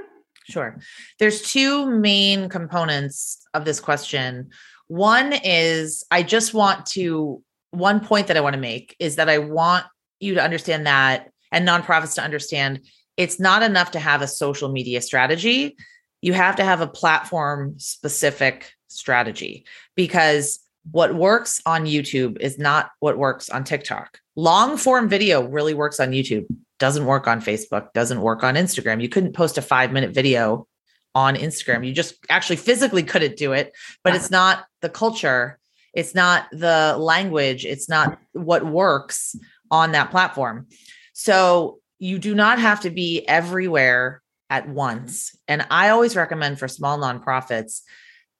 Sure. 0.50 0.78
There's 1.20 1.42
two 1.42 1.88
main 1.88 2.50
components 2.50 3.42
of 3.54 3.66
this 3.66 3.80
question. 3.80 4.50
One 4.88 5.34
is 5.44 6.04
I 6.12 6.22
just 6.22 6.54
want 6.54 6.86
to 6.88 7.42
one 7.72 8.00
point 8.00 8.28
that 8.28 8.38
I 8.38 8.42
want 8.42 8.54
to 8.54 8.60
make 8.60 8.96
is 9.00 9.16
that 9.16 9.30
I 9.30 9.40
want 9.40 9.86
you 10.20 10.36
to 10.36 10.44
understand 10.44 10.86
that 10.86 11.30
and 11.52 11.68
nonprofits 11.68 12.16
to 12.16 12.24
understand 12.24 12.82
it's 13.18 13.40
not 13.40 13.64
enough 13.64 13.92
to 13.92 14.00
have 14.00 14.22
a 14.22 14.28
social 14.28 14.70
media 14.70 15.02
strategy. 15.02 15.76
You 16.26 16.34
have 16.34 16.56
to 16.56 16.64
have 16.64 16.82
a 16.82 16.88
platform 16.88 17.76
specific 17.78 18.74
strategy 18.88 19.64
because 19.94 20.60
what 20.90 21.14
works 21.14 21.62
on 21.68 21.86
YouTube 21.86 22.42
is 22.42 22.58
not 22.58 22.90
what 23.00 23.20
works 23.20 23.48
on 23.48 23.64
TikTok. 23.64 24.20
Long 24.36 24.76
form 24.76 25.08
video 25.08 25.48
really 25.48 25.76
works 25.76 26.00
on 26.00 26.14
YouTube, 26.14 26.48
doesn't 26.80 27.06
work 27.06 27.28
on 27.28 27.42
Facebook, 27.42 27.94
doesn't 27.94 28.22
work 28.22 28.44
on 28.44 28.56
Instagram. 28.56 29.04
You 29.04 29.08
couldn't 29.08 29.34
post 29.34 29.60
a 29.60 29.62
five 29.62 29.92
minute 29.92 30.16
video 30.16 30.68
on 31.14 31.36
Instagram. 31.36 31.86
You 31.86 31.94
just 31.94 32.16
actually 32.28 32.56
physically 32.56 33.04
couldn't 33.04 33.38
do 33.38 33.54
it, 33.54 33.72
but 34.04 34.16
it's 34.16 34.34
uh-huh. 34.34 34.56
not 34.56 34.66
the 34.82 34.90
culture, 34.90 35.60
it's 35.94 36.16
not 36.16 36.48
the 36.52 36.98
language, 36.98 37.66
it's 37.66 37.88
not 37.88 38.18
what 38.34 38.66
works 38.66 39.36
on 39.70 39.92
that 39.92 40.10
platform. 40.10 40.66
So 41.14 41.82
you 42.00 42.18
do 42.18 42.34
not 42.34 42.58
have 42.58 42.82
to 42.82 42.90
be 42.90 43.28
everywhere 43.28 44.24
at 44.50 44.68
once. 44.70 45.36
And 45.48 45.66
I 45.70 45.90
always 45.90 46.16
recommend 46.16 46.60
for 46.60 46.68
small 46.68 46.98
nonprofits, 46.98 47.82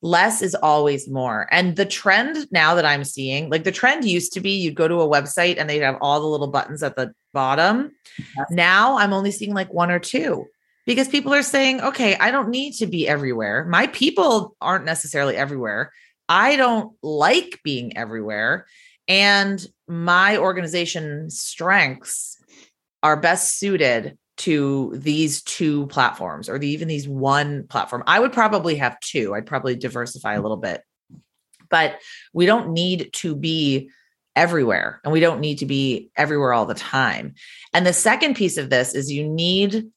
less 0.02 0.42
is 0.42 0.56
always 0.56 1.10
more. 1.10 1.48
And 1.52 1.76
the 1.76 1.86
trend 1.86 2.48
now 2.52 2.76
that 2.76 2.86
I'm 2.86 3.04
seeing, 3.04 3.50
like 3.50 3.64
the 3.64 3.72
trend 3.72 4.06
used 4.06 4.34
to 4.34 4.40
be 4.40 4.52
you'd 4.52 4.76
go 4.76 4.88
to 4.88 5.02
a 5.02 5.08
website 5.08 5.58
and 5.58 5.70
they'd 5.70 5.82
have 5.82 5.98
all 6.02 6.20
the 6.20 6.28
little 6.28 6.48
buttons 6.48 6.84
at 6.84 6.96
the 6.96 7.14
bottom. 7.34 7.92
Yes. 8.18 8.48
Now 8.52 8.98
I'm 8.98 9.14
only 9.14 9.32
seeing 9.32 9.54
like 9.54 9.74
one 9.74 9.92
or 9.92 10.00
two 10.00 10.46
because 10.86 11.08
people 11.08 11.34
are 11.34 11.44
saying, 11.44 11.82
okay, 11.82 12.16
I 12.16 12.32
don't 12.32 12.50
need 12.50 12.74
to 12.74 12.86
be 12.86 13.08
everywhere. 13.08 13.66
My 13.66 13.88
people 13.88 14.56
aren't 14.62 14.86
necessarily 14.86 15.36
everywhere. 15.36 15.92
I 16.30 16.56
don't 16.56 16.96
like 17.02 17.60
being 17.64 17.98
everywhere. 17.98 18.68
And 19.08 19.66
my 19.88 20.38
organization 20.38 21.30
strengths 21.30 22.38
are 23.04 23.20
best 23.20 23.60
suited 23.60 24.18
to 24.38 24.92
these 24.96 25.42
two 25.44 25.88
platforms 25.88 26.50
or 26.50 26.60
the, 26.60 26.68
even 26.68 26.88
these 26.88 27.08
one 27.08 27.68
platform. 27.68 28.04
I 28.06 28.20
would 28.20 28.34
probably 28.34 28.76
have 28.76 29.00
two. 29.00 29.34
I'd 29.34 29.46
probably 29.46 29.76
diversify 29.76 30.34
a 30.34 30.42
little 30.42 30.58
bit. 30.58 30.82
But 31.70 32.00
we 32.34 32.46
don't 32.46 32.74
need 32.74 33.12
to 33.14 33.36
be 33.36 33.90
everywhere 34.36 35.00
and 35.04 35.14
we 35.14 35.20
don't 35.20 35.40
need 35.40 35.60
to 35.60 35.66
be 35.66 36.10
everywhere 36.18 36.54
all 36.54 36.66
the 36.66 36.74
time. 36.74 37.34
And 37.74 37.86
the 37.86 37.94
second 37.94 38.36
piece 38.36 38.58
of 38.58 38.70
this 38.70 38.94
is 38.94 39.12
you 39.12 39.28
need 39.28 39.88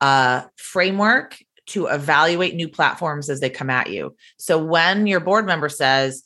a 0.00 0.44
framework 0.56 1.38
to 1.68 1.86
evaluate 1.86 2.54
new 2.54 2.68
platforms 2.68 3.28
as 3.28 3.40
they 3.40 3.50
come 3.50 3.70
at 3.70 3.90
you. 3.90 4.14
So 4.38 4.62
when 4.62 5.06
your 5.06 5.20
board 5.20 5.46
member 5.46 5.68
says, 5.68 6.22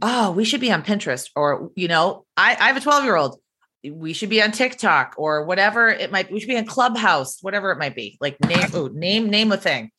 oh, 0.00 0.32
we 0.32 0.44
should 0.44 0.60
be 0.60 0.72
on 0.72 0.82
Pinterest, 0.82 1.30
or, 1.36 1.70
you 1.76 1.86
know, 1.86 2.24
I, 2.36 2.56
I 2.58 2.66
have 2.68 2.76
a 2.76 2.80
12 2.80 3.04
year 3.04 3.16
old. 3.16 3.38
We 3.84 4.12
should 4.12 4.30
be 4.30 4.42
on 4.42 4.52
TikTok 4.52 5.14
or 5.16 5.44
whatever 5.44 5.88
it 5.88 6.12
might 6.12 6.28
be. 6.28 6.34
We 6.34 6.40
should 6.40 6.48
be 6.48 6.56
on 6.58 6.66
Clubhouse, 6.66 7.42
whatever 7.42 7.72
it 7.72 7.78
might 7.78 7.96
be. 7.96 8.16
Like 8.20 8.38
name, 8.46 8.74
ooh, 8.74 8.90
name, 8.92 9.28
name 9.28 9.50
a 9.52 9.56
thing. 9.56 9.90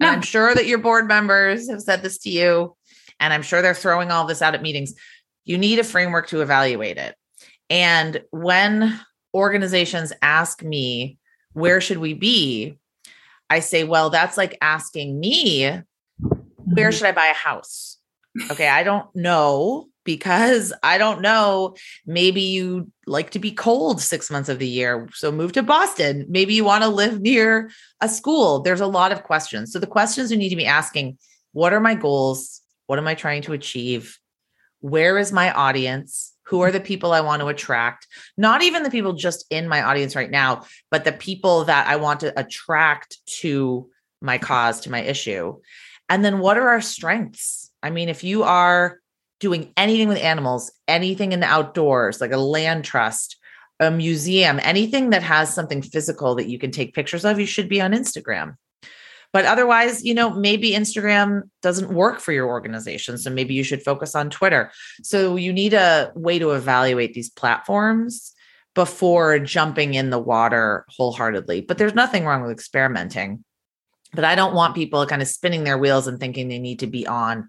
I'm 0.00 0.22
sure 0.22 0.52
that 0.54 0.66
your 0.66 0.78
board 0.78 1.06
members 1.06 1.70
have 1.70 1.80
said 1.80 2.02
this 2.02 2.18
to 2.18 2.30
you, 2.30 2.76
and 3.20 3.32
I'm 3.32 3.42
sure 3.42 3.62
they're 3.62 3.74
throwing 3.74 4.10
all 4.10 4.26
this 4.26 4.42
out 4.42 4.54
at 4.54 4.62
meetings. 4.62 4.94
You 5.44 5.58
need 5.58 5.78
a 5.78 5.84
framework 5.84 6.28
to 6.28 6.40
evaluate 6.40 6.98
it. 6.98 7.14
And 7.70 8.22
when 8.30 9.00
organizations 9.32 10.12
ask 10.20 10.62
me, 10.62 11.18
where 11.52 11.80
should 11.80 11.98
we 11.98 12.14
be? 12.14 12.78
I 13.48 13.60
say, 13.60 13.84
well, 13.84 14.10
that's 14.10 14.36
like 14.36 14.58
asking 14.60 15.20
me, 15.20 15.62
where 15.66 15.84
mm-hmm. 16.88 16.90
should 16.90 17.06
I 17.06 17.12
buy 17.12 17.26
a 17.26 17.34
house? 17.34 17.98
Okay, 18.50 18.68
I 18.68 18.82
don't 18.82 19.14
know 19.14 19.88
because 20.04 20.72
I 20.82 20.98
don't 20.98 21.20
know. 21.20 21.76
Maybe 22.06 22.42
you 22.42 22.90
like 23.06 23.30
to 23.30 23.38
be 23.38 23.52
cold 23.52 24.00
six 24.00 24.30
months 24.30 24.48
of 24.48 24.58
the 24.58 24.68
year. 24.68 25.08
So 25.14 25.30
move 25.30 25.52
to 25.52 25.62
Boston. 25.62 26.26
Maybe 26.28 26.54
you 26.54 26.64
want 26.64 26.84
to 26.84 26.88
live 26.88 27.20
near 27.20 27.70
a 28.00 28.08
school. 28.08 28.60
There's 28.60 28.80
a 28.80 28.86
lot 28.86 29.12
of 29.12 29.22
questions. 29.22 29.72
So 29.72 29.78
the 29.78 29.86
questions 29.86 30.30
you 30.30 30.36
need 30.36 30.50
to 30.50 30.56
be 30.56 30.66
asking 30.66 31.18
what 31.52 31.72
are 31.72 31.80
my 31.80 31.94
goals? 31.94 32.62
What 32.86 32.98
am 32.98 33.06
I 33.06 33.14
trying 33.14 33.42
to 33.42 33.52
achieve? 33.52 34.18
Where 34.80 35.18
is 35.18 35.32
my 35.32 35.52
audience? 35.52 36.32
Who 36.46 36.62
are 36.62 36.72
the 36.72 36.80
people 36.80 37.12
I 37.12 37.20
want 37.20 37.40
to 37.40 37.48
attract? 37.48 38.06
Not 38.36 38.62
even 38.62 38.82
the 38.82 38.90
people 38.90 39.12
just 39.12 39.46
in 39.50 39.68
my 39.68 39.82
audience 39.82 40.16
right 40.16 40.30
now, 40.30 40.64
but 40.90 41.04
the 41.04 41.12
people 41.12 41.64
that 41.64 41.86
I 41.86 41.96
want 41.96 42.20
to 42.20 42.38
attract 42.38 43.18
to 43.40 43.88
my 44.20 44.38
cause, 44.38 44.80
to 44.80 44.90
my 44.90 45.00
issue. 45.00 45.60
And 46.08 46.24
then 46.24 46.40
what 46.40 46.58
are 46.58 46.68
our 46.68 46.80
strengths? 46.80 47.70
I 47.82 47.90
mean, 47.90 48.08
if 48.08 48.24
you 48.24 48.42
are 48.44 48.98
doing 49.42 49.72
anything 49.76 50.08
with 50.08 50.18
animals, 50.18 50.70
anything 50.86 51.32
in 51.32 51.40
the 51.40 51.46
outdoors, 51.46 52.20
like 52.20 52.30
a 52.30 52.38
land 52.38 52.84
trust, 52.84 53.36
a 53.80 53.90
museum, 53.90 54.60
anything 54.62 55.10
that 55.10 55.24
has 55.24 55.52
something 55.52 55.82
physical 55.82 56.36
that 56.36 56.48
you 56.48 56.60
can 56.60 56.70
take 56.70 56.94
pictures 56.94 57.24
of, 57.24 57.40
you 57.40 57.44
should 57.44 57.68
be 57.68 57.80
on 57.80 57.90
Instagram. 57.90 58.54
But 59.32 59.44
otherwise, 59.44 60.04
you 60.04 60.14
know, 60.14 60.30
maybe 60.30 60.70
Instagram 60.70 61.42
doesn't 61.60 61.92
work 61.92 62.20
for 62.20 62.30
your 62.30 62.46
organization. 62.46 63.18
So 63.18 63.30
maybe 63.30 63.54
you 63.54 63.64
should 63.64 63.82
focus 63.82 64.14
on 64.14 64.30
Twitter. 64.30 64.70
So 65.02 65.34
you 65.34 65.52
need 65.52 65.74
a 65.74 66.12
way 66.14 66.38
to 66.38 66.52
evaluate 66.52 67.12
these 67.12 67.30
platforms 67.30 68.32
before 68.76 69.40
jumping 69.40 69.94
in 69.94 70.10
the 70.10 70.20
water 70.20 70.86
wholeheartedly. 70.88 71.62
But 71.62 71.78
there's 71.78 71.94
nothing 71.96 72.24
wrong 72.24 72.42
with 72.42 72.52
experimenting. 72.52 73.42
But 74.14 74.24
I 74.24 74.36
don't 74.36 74.54
want 74.54 74.76
people 74.76 75.04
kind 75.06 75.22
of 75.22 75.26
spinning 75.26 75.64
their 75.64 75.78
wheels 75.78 76.06
and 76.06 76.20
thinking 76.20 76.46
they 76.46 76.60
need 76.60 76.78
to 76.78 76.86
be 76.86 77.08
on 77.08 77.48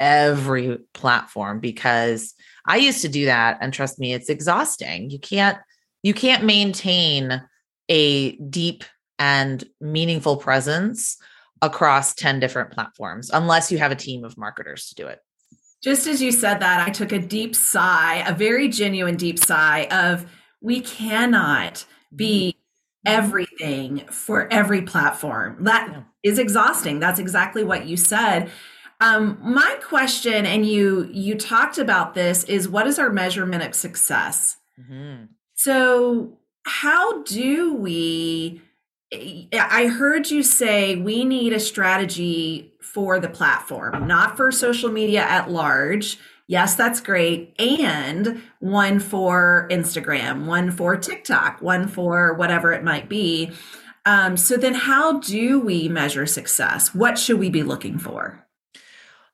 every 0.00 0.78
platform 0.94 1.60
because 1.60 2.34
I 2.66 2.78
used 2.78 3.02
to 3.02 3.08
do 3.08 3.26
that 3.26 3.58
and 3.60 3.72
trust 3.72 3.98
me 3.98 4.12
it's 4.12 4.28
exhausting. 4.28 5.10
You 5.10 5.18
can't 5.18 5.58
you 6.02 6.14
can't 6.14 6.44
maintain 6.44 7.42
a 7.88 8.32
deep 8.36 8.84
and 9.18 9.62
meaningful 9.80 10.38
presence 10.38 11.18
across 11.62 12.14
10 12.14 12.40
different 12.40 12.70
platforms 12.70 13.30
unless 13.32 13.70
you 13.70 13.78
have 13.78 13.92
a 13.92 13.96
team 13.96 14.24
of 14.24 14.38
marketers 14.38 14.88
to 14.88 14.94
do 14.94 15.06
it. 15.06 15.20
Just 15.82 16.06
as 16.06 16.20
you 16.22 16.32
said 16.32 16.60
that, 16.60 16.86
I 16.86 16.90
took 16.90 17.12
a 17.12 17.18
deep 17.18 17.54
sigh, 17.54 18.24
a 18.26 18.34
very 18.34 18.68
genuine 18.68 19.16
deep 19.16 19.38
sigh 19.38 19.86
of 19.90 20.26
we 20.60 20.80
cannot 20.80 21.84
be 22.14 22.56
mm-hmm. 23.06 23.10
Mm-hmm. 23.10 23.24
everything 23.24 23.98
for 24.10 24.52
every 24.52 24.82
platform. 24.82 25.64
That 25.64 26.04
is 26.22 26.38
exhausting. 26.38 27.00
That's 27.00 27.18
exactly 27.18 27.64
what 27.64 27.86
you 27.86 27.96
said. 27.96 28.50
Um, 29.00 29.38
my 29.42 29.78
question, 29.82 30.44
and 30.44 30.66
you 30.66 31.08
you 31.10 31.34
talked 31.34 31.78
about 31.78 32.14
this, 32.14 32.44
is 32.44 32.68
what 32.68 32.86
is 32.86 32.98
our 32.98 33.10
measurement 33.10 33.62
of 33.62 33.74
success? 33.74 34.58
Mm-hmm. 34.78 35.24
So, 35.54 36.38
how 36.64 37.22
do 37.22 37.74
we? 37.74 38.60
I 39.52 39.86
heard 39.86 40.30
you 40.30 40.42
say 40.42 40.96
we 40.96 41.24
need 41.24 41.52
a 41.52 41.60
strategy 41.60 42.74
for 42.80 43.18
the 43.18 43.28
platform, 43.28 44.06
not 44.06 44.36
for 44.36 44.52
social 44.52 44.90
media 44.90 45.22
at 45.22 45.50
large. 45.50 46.18
Yes, 46.46 46.74
that's 46.74 47.00
great. 47.00 47.54
And 47.58 48.42
one 48.58 49.00
for 49.00 49.66
Instagram, 49.70 50.46
one 50.46 50.70
for 50.70 50.96
TikTok, 50.96 51.62
one 51.62 51.88
for 51.88 52.34
whatever 52.34 52.72
it 52.72 52.84
might 52.84 53.08
be. 53.08 53.52
Um, 54.04 54.36
so 54.36 54.56
then, 54.56 54.74
how 54.74 55.20
do 55.20 55.60
we 55.60 55.88
measure 55.88 56.26
success? 56.26 56.94
What 56.94 57.18
should 57.18 57.38
we 57.38 57.50
be 57.50 57.62
looking 57.62 57.98
for? 57.98 58.46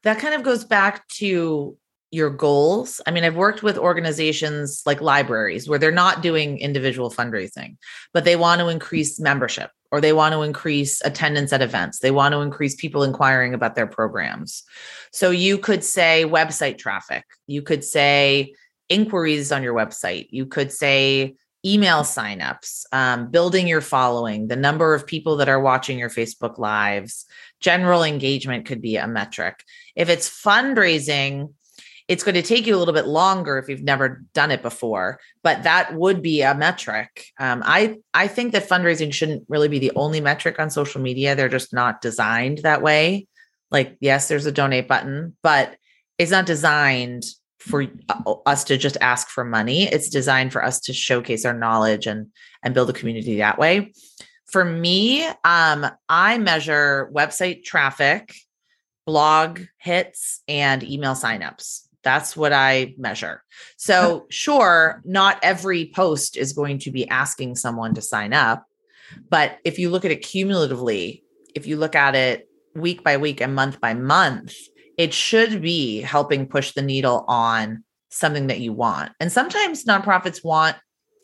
That 0.07 0.21
kind 0.21 0.35
of 0.35 0.45
goes 0.45 0.63
back 0.65 1.09
to 1.09 1.77
your 2.13 2.31
goals. 2.31 3.01
I 3.09 3.11
mean, 3.11 3.25
I've 3.25 3.35
worked 3.35 3.65
with 3.65 3.77
organizations 3.77 4.85
like 4.87 5.01
libraries 5.01 5.69
where 5.69 5.81
they're 5.81 5.91
not 5.91 6.23
doing 6.23 6.59
individual 6.59 7.11
fundraising, 7.11 7.77
but 8.15 8.25
they 8.25 8.37
want 8.37 8.61
to 8.61 8.69
increase 8.69 9.19
membership 9.19 9.73
or 9.91 10.01
they 10.01 10.13
want 10.13 10.33
to 10.33 10.43
increase 10.43 11.03
attendance 11.05 11.53
at 11.53 11.61
events. 11.61 11.99
They 11.99 12.13
want 12.13 12.35
to 12.35 12.41
increase 12.41 12.77
people 12.77 13.03
inquiring 13.03 13.53
about 13.53 13.75
their 13.75 13.89
programs. 13.89 14.63
So 15.11 15.33
you 15.33 15.59
could 15.59 15.83
say 15.83 16.25
website 16.25 16.79
traffic. 16.79 17.25
You 17.49 17.63
could 17.63 17.83
say 17.83 18.55
inquiries 18.89 19.51
on 19.51 19.65
your 19.65 19.75
website. 19.75 20.29
You 20.31 20.47
could 20.47 20.71
say 20.71 21.35
email 21.67 22.03
signups, 22.03 22.85
um, 22.93 23.29
building 23.31 23.67
your 23.67 23.81
following, 23.81 24.47
the 24.47 24.55
number 24.55 24.95
of 24.95 25.05
people 25.07 25.37
that 25.39 25.49
are 25.49 25.61
watching 25.61 25.99
your 25.99 26.11
Facebook 26.11 26.59
lives, 26.59 27.27
general 27.61 28.03
engagement 28.03 28.67
could 28.67 28.81
be 28.81 28.97
a 28.97 29.07
metric. 29.07 29.63
If 29.95 30.09
it's 30.09 30.29
fundraising, 30.29 31.55
it's 32.09 32.23
going 32.23 32.37
to 32.37 32.43
take 32.43 32.67
you 32.67 32.77
a 32.77 32.79
little 32.79 32.95
bit 32.95 33.07
longer 33.07 33.59
if 33.59 33.69
you've 33.69 33.83
never 33.83 34.23
done 34.33 34.51
it 34.51 34.63
before, 34.63 35.19
but 35.43 35.65
that 35.65 35.95
would 35.95 36.23
be 36.23 36.43
a 36.43 36.55
metric. 36.55 37.27
Um, 37.39 37.63
I 37.65 37.97
I 38.15 38.29
think 38.29 38.53
that 38.53 38.69
fundraising 38.69 39.13
shouldn't 39.13 39.45
really 39.49 39.69
be 39.69 39.81
the 39.81 39.93
only 39.97 40.21
metric 40.21 40.61
on 40.61 40.71
social 40.71 41.01
media. 41.01 41.35
They're 41.35 41.49
just 41.49 41.73
not 41.73 42.01
designed 42.01 42.59
that 42.59 42.83
way. 42.83 43.27
Like, 43.71 43.97
yes, 44.01 44.29
there's 44.29 44.47
a 44.47 44.53
donate 44.53 44.87
button, 44.87 45.37
but 45.43 45.77
it's 46.19 46.31
not 46.31 46.47
designed 46.47 47.25
for 47.59 47.87
uh, 48.09 48.35
us 48.47 48.63
to 48.65 48.79
just 48.79 48.97
ask 49.01 49.29
for 49.29 49.45
money. 49.45 49.85
It's 49.85 50.09
designed 50.09 50.53
for 50.53 50.65
us 50.65 50.79
to 50.83 50.93
showcase 50.93 51.45
our 51.45 51.55
knowledge 51.55 52.07
and 52.07 52.29
and 52.63 52.75
build 52.75 52.91
a 52.91 52.93
community 52.93 53.39
that 53.39 53.59
way. 53.59 53.93
For 54.47 54.65
me, 54.65 55.27
um, 55.45 55.87
I 56.09 56.39
measure 56.39 57.11
website 57.13 57.65
traffic, 57.65 58.35
blog 59.07 59.61
hits, 59.79 60.43
and 60.47 60.83
email 60.83 61.15
signups. 61.15 61.83
That's 62.03 62.37
what 62.37 62.53
I 62.53 62.95
measure. 62.97 63.43
So, 63.77 64.27
sure, 64.31 65.03
not 65.05 65.41
every 65.43 65.91
post 65.93 66.37
is 66.37 66.53
going 66.53 66.79
to 66.81 66.93
be 66.93 67.09
asking 67.09 67.57
someone 67.57 67.95
to 67.95 68.03
sign 68.03 68.33
up. 68.33 68.65
But 69.29 69.59
if 69.65 69.79
you 69.79 69.91
look 69.91 70.05
at 70.05 70.13
it 70.13 70.23
cumulatively, 70.23 71.25
if 71.57 71.67
you 71.67 71.77
look 71.77 71.97
at 71.97 72.15
it 72.15 72.49
week 72.77 73.03
by 73.03 73.17
week 73.17 73.41
and 73.41 73.55
month 73.55 73.81
by 73.81 73.95
month, 73.95 74.55
it 74.97 75.13
should 75.13 75.61
be 75.61 76.01
helping 76.01 76.47
push 76.47 76.73
the 76.73 76.83
needle 76.83 77.25
on 77.27 77.83
something 78.11 78.47
that 78.47 78.61
you 78.61 78.73
want. 78.73 79.13
And 79.19 79.33
sometimes 79.33 79.85
nonprofits 79.85 80.45
want 80.45 80.77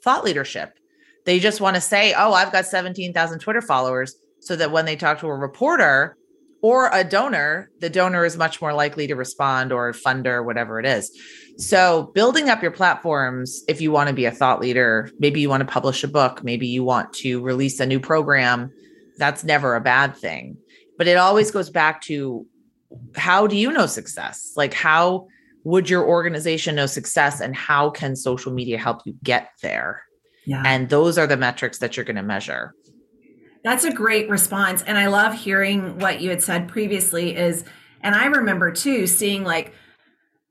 thought 0.03 0.25
leadership. 0.25 0.77
They 1.25 1.39
just 1.39 1.61
want 1.61 1.77
to 1.77 1.81
say, 1.81 2.15
oh, 2.17 2.33
I've 2.33 2.53
got 2.53 2.67
17,000 2.67 3.39
Twitter 3.39 3.63
followers 3.63 4.15
so 4.41 4.57
that 4.57 4.73
when 4.73 4.85
they 4.85 4.97
talk 4.97 5.21
to 5.21 5.29
a 5.29 5.35
reporter, 5.35 6.17
or 6.63 6.89
a 6.93 7.03
donor, 7.03 7.69
the 7.81 7.91
donor 7.91 8.25
is 8.25 8.37
much 8.37 8.63
more 8.63 8.73
likely 8.73 9.09
to 9.09 9.15
respond 9.15 9.73
or 9.73 9.93
funder, 9.93 10.45
whatever 10.45 10.79
it 10.79 10.87
is. 10.87 11.11
So, 11.59 12.13
building 12.15 12.49
up 12.49 12.63
your 12.63 12.71
platforms, 12.71 13.63
if 13.69 13.81
you 13.81 13.91
want 13.91 14.09
to 14.09 14.15
be 14.15 14.25
a 14.25 14.31
thought 14.31 14.61
leader, 14.61 15.11
maybe 15.19 15.41
you 15.41 15.49
want 15.49 15.61
to 15.61 15.73
publish 15.73 16.03
a 16.03 16.09
book, 16.09 16.43
maybe 16.43 16.67
you 16.67 16.83
want 16.85 17.13
to 17.15 17.43
release 17.43 17.79
a 17.81 17.87
new 17.87 18.01
program, 18.01 18.73
that's 19.19 19.45
never 19.45 19.75
a 19.75 19.81
bad 19.81 20.17
thing. 20.17 20.57
But 20.97 21.09
it 21.09 21.17
always 21.17 21.51
goes 21.51 21.69
back 21.69 22.01
to 22.03 22.47
how 23.17 23.47
do 23.47 23.57
you 23.57 23.73
know 23.73 23.87
success? 23.87 24.53
Like, 24.57 24.73
how 24.73 25.27
would 25.65 25.91
your 25.91 26.07
organization 26.07 26.77
know 26.77 26.87
success, 26.87 27.41
and 27.41 27.55
how 27.55 27.91
can 27.91 28.17
social 28.17 28.53
media 28.53 28.79
help 28.79 29.03
you 29.05 29.15
get 29.23 29.51
there? 29.63 30.05
Yeah. 30.45 30.63
And 30.65 30.89
those 30.89 31.19
are 31.19 31.27
the 31.27 31.37
metrics 31.37 31.79
that 31.79 31.97
you're 31.97 32.05
going 32.05 32.17
to 32.17 32.23
measure. 32.23 32.75
That's 33.65 33.85
a 33.85 33.93
great 33.93 34.29
response. 34.29 34.83
And 34.83 34.99
I 34.99 35.07
love 35.07 35.35
hearing 35.35 35.99
what 35.99 36.21
you 36.21 36.31
had 36.31 36.43
said 36.43 36.69
previously 36.69 37.37
is, 37.37 37.65
and 38.01 38.15
I 38.15 38.27
remember 38.27 38.73
too 38.73 39.07
seeing 39.07 39.45
like 39.45 39.73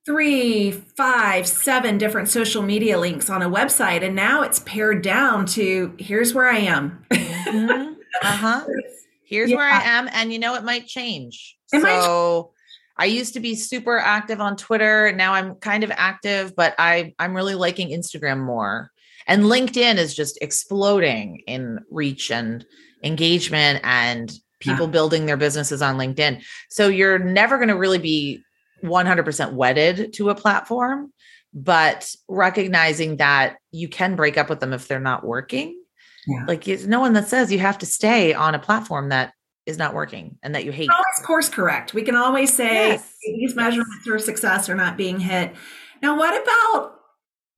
three, 0.06 0.72
five, 0.72 1.48
seven 1.48 1.98
different 1.98 2.30
social 2.30 2.64
media 2.64 2.98
links 2.98 3.30
on 3.30 3.42
a 3.42 3.50
website. 3.50 4.04
And 4.04 4.16
now 4.16 4.42
it's 4.44 4.60
pared 4.60 5.02
down 5.02 5.46
to 5.48 5.94
here's 6.00 6.34
where 6.34 6.50
I 6.50 6.58
am. 6.60 7.06
mm-hmm. 7.12 7.94
Uh-huh. 8.24 8.66
Here's 9.24 9.50
yeah. 9.50 9.56
where 9.56 9.70
I 9.70 9.82
am. 9.82 10.10
And 10.12 10.34
you 10.34 10.40
know, 10.40 10.56
it 10.56 10.64
might 10.66 10.88
change. 10.88 11.58
It 11.72 11.82
so 11.82 12.52
might 12.98 13.04
I 13.04 13.06
used 13.06 13.34
to 13.34 13.40
be 13.40 13.56
super 13.56 13.98
active 13.98 14.42
on 14.42 14.58
Twitter. 14.58 15.14
Now 15.14 15.34
I'm 15.34 15.56
kind 15.56 15.86
of 15.86 15.92
active, 15.96 16.54
but 16.54 16.76
I 16.78 17.16
I'm 17.18 17.34
really 17.34 17.56
liking 17.56 17.90
Instagram 17.90 18.44
more. 18.44 18.92
And 19.32 19.44
LinkedIn 19.44 19.96
is 19.96 20.14
just 20.14 20.38
exploding 20.42 21.42
in 21.48 21.80
reach 21.90 22.32
and 22.32 22.66
engagement 23.02 23.80
and 23.86 24.30
ah. 24.30 24.40
people 24.60 24.88
yeah. 24.88 24.92
building 24.92 25.26
their 25.26 25.38
businesses 25.38 25.82
on 25.82 25.96
LinkedIn. 25.96 26.44
So 26.70 26.90
you're 26.90 27.18
never 27.18 27.56
going 27.56 27.70
to 27.70 27.78
really 27.78 27.98
be 27.98 28.44
100% 28.84 29.54
wedded 29.54 30.12
to 30.16 30.32
a 30.32 30.36
platform, 30.36 31.14
but 31.54 32.14
recognizing 32.28 33.18
that 33.18 33.56
you 33.72 33.88
can 33.88 34.18
break 34.18 34.38
up 34.38 34.50
with 34.50 34.60
them 34.60 34.74
if 34.74 34.90
they're 34.90 35.00
not 35.00 35.24
working. 35.24 35.82
Yeah. 36.28 36.44
Like 36.46 36.66
there's 36.66 36.86
no 36.86 37.00
one 37.00 37.14
that 37.14 37.30
says 37.30 37.54
you 37.54 37.60
have 37.60 37.78
to 37.78 37.86
stay 37.86 38.34
on 38.34 38.54
a 38.54 38.60
platform 38.60 39.10
that 39.10 39.32
is 39.66 39.78
not 39.78 39.94
working 39.94 40.38
and 40.44 40.54
that 40.56 40.66
you 40.66 40.74
hate. 40.74 40.90
Always 40.90 41.26
course 41.26 41.48
correct. 41.48 41.94
We 41.94 42.02
can 42.02 42.18
always 42.18 42.54
say 42.54 42.90
yes. 42.90 43.16
these 43.24 43.56
measurements 43.56 44.06
yes. 44.06 44.26
success 44.26 44.68
are 44.68 44.76
not 44.76 44.98
being 44.98 45.22
hit. 45.22 45.56
Now, 46.02 46.18
what 46.18 46.42
about 46.42 47.01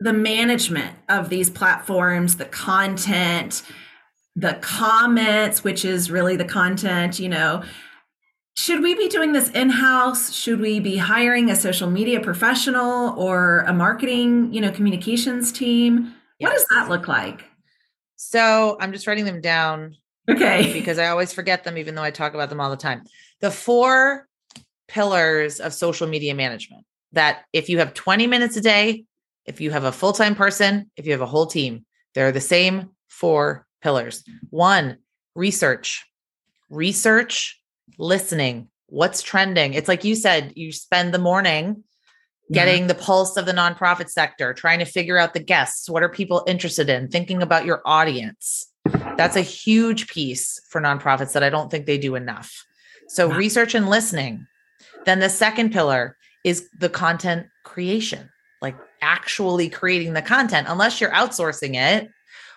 the 0.04 0.14
management 0.14 0.96
of 1.10 1.30
these 1.30 1.50
platforms, 1.50 2.38
the 2.38 2.46
content? 2.46 3.64
the 4.36 4.58
comments, 4.62 5.64
which 5.64 5.86
is 5.86 6.10
really 6.10 6.36
the 6.36 6.46
content, 6.46 7.20
you 7.20 7.30
know. 7.30 7.64
Should 8.56 8.82
we 8.82 8.96
be 8.96 9.08
doing 9.08 9.34
this 9.34 9.50
in 9.50 9.70
house? 9.70 10.32
Should 10.32 10.60
we 10.60 10.80
be 10.80 10.98
hiring 10.98 11.50
a 11.50 11.56
social 11.56 11.90
media 11.90 12.20
professional 12.20 13.20
or 13.20 13.60
a 13.62 13.74
marketing, 13.74 14.54
you 14.54 14.62
know, 14.62 14.72
communications 14.72 15.52
team? 15.52 16.14
Yes. 16.40 16.48
What 16.48 16.54
does 16.54 16.66
that 16.68 16.90
look 16.90 17.08
like? 17.08 17.44
So 18.16 18.78
I'm 18.80 18.92
just 18.92 19.08
writing 19.08 19.26
them 19.26 19.42
down. 19.42 19.96
Okay. 20.30 20.72
Because 20.72 21.00
I 21.00 21.08
always 21.08 21.34
forget 21.34 21.64
them, 21.64 21.78
even 21.78 21.96
though 21.96 22.04
I 22.04 22.12
talk 22.12 22.34
about 22.34 22.50
them 22.50 22.62
all 22.62 22.70
the 22.70 22.78
time. 22.78 23.04
The 23.42 23.52
four 23.52 24.28
pillars 24.88 25.60
of 25.60 25.74
social 25.74 26.08
media 26.08 26.34
management 26.36 26.86
that 27.12 27.44
if 27.54 27.70
you 27.70 27.80
have 27.80 27.94
20 27.94 28.28
minutes 28.28 28.56
a 28.56 28.62
day, 28.62 29.06
if 29.46 29.62
you 29.62 29.72
have 29.72 29.84
a 29.84 29.92
full 29.92 30.14
time 30.14 30.36
person, 30.36 30.90
if 30.96 31.06
you 31.06 31.12
have 31.12 31.22
a 31.22 31.26
whole 31.26 31.48
team, 31.48 31.86
they're 32.14 32.32
the 32.32 32.42
same 32.42 32.90
four 33.08 33.66
pillars. 33.82 34.24
One, 34.50 34.98
research, 35.36 36.06
research, 36.70 37.60
listening. 37.98 38.70
What's 38.88 39.22
trending? 39.22 39.74
It's 39.74 39.88
like 39.88 40.04
you 40.04 40.16
said, 40.16 40.54
you 40.56 40.72
spend 40.72 41.14
the 41.14 41.20
morning 41.20 41.76
mm-hmm. 41.76 42.54
getting 42.54 42.88
the 42.88 42.96
pulse 42.96 43.38
of 43.38 43.46
the 43.46 43.52
nonprofit 43.52 44.10
sector, 44.10 44.54
trying 44.54 44.80
to 44.80 44.86
figure 44.86 45.18
out 45.18 45.34
the 45.34 45.40
guests. 45.40 45.90
What 45.90 46.04
are 46.04 46.10
people 46.10 46.44
interested 46.48 46.90
in? 46.90 47.08
Thinking 47.08 47.42
about 47.42 47.66
your 47.66 47.82
audience. 47.86 48.68
That's 49.18 49.36
a 49.36 49.42
huge 49.42 50.08
piece 50.08 50.62
for 50.70 50.82
nonprofits 50.82 51.34
that 51.34 51.44
I 51.44 51.50
don't 51.50 51.70
think 51.70 51.86
they 51.86 51.98
do 51.98 52.16
enough. 52.16 52.66
So, 53.08 53.30
research 53.30 53.76
and 53.76 53.90
listening. 53.90 54.48
Then 55.06 55.20
the 55.20 55.30
second 55.30 55.72
pillar 55.72 56.18
is 56.44 56.70
the 56.80 56.90
content 56.90 57.48
creation, 57.64 58.30
like 58.62 58.76
actually 59.04 59.70
creating 59.70 60.14
the 60.14 60.22
content, 60.22 60.68
unless 60.70 61.00
you're 61.00 61.12
outsourcing 61.12 61.76
it 61.76 62.10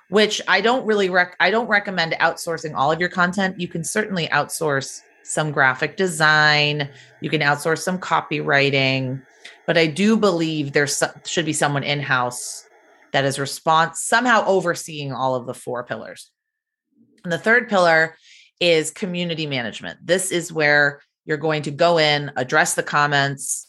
which 0.09 0.41
I 0.47 0.61
don't 0.61 0.87
really 0.87 1.11
rec 1.11 1.37
I 1.41 1.51
don't 1.51 1.69
recommend 1.69 2.13
outsourcing 2.13 2.75
all 2.75 2.93
of 2.93 3.01
your 3.01 3.09
content. 3.09 3.61
You 3.61 3.69
can 3.69 3.85
certainly 3.85 4.29
outsource 4.29 5.01
some 5.23 5.51
graphic 5.51 5.97
design, 5.97 6.89
you 7.21 7.31
can 7.31 7.41
outsource 7.41 7.79
some 7.79 7.99
copywriting, 7.99 9.23
but 9.67 9.77
I 9.77 9.89
do 9.89 10.17
believe 10.17 10.73
there 10.73 10.87
should 10.87 11.45
be 11.45 11.53
someone 11.53 11.83
in-house 11.83 12.65
that 13.13 13.25
is 13.25 13.39
response 13.39 14.01
somehow 14.01 14.45
overseeing 14.47 15.13
all 15.13 15.35
of 15.35 15.47
the 15.47 15.55
four 15.55 15.83
pillars. 15.83 16.31
And 17.25 17.33
the 17.33 17.39
third 17.39 17.69
pillar 17.69 18.17
is 18.61 18.93
community 18.93 19.47
management. 19.47 19.99
This 20.05 20.31
is 20.31 20.53
where 20.53 21.01
you're 21.25 21.39
going 21.39 21.63
to 21.63 21.73
go 21.73 21.99
in, 21.99 22.31
address 22.37 22.75
the 22.75 22.85
comments, 22.85 23.66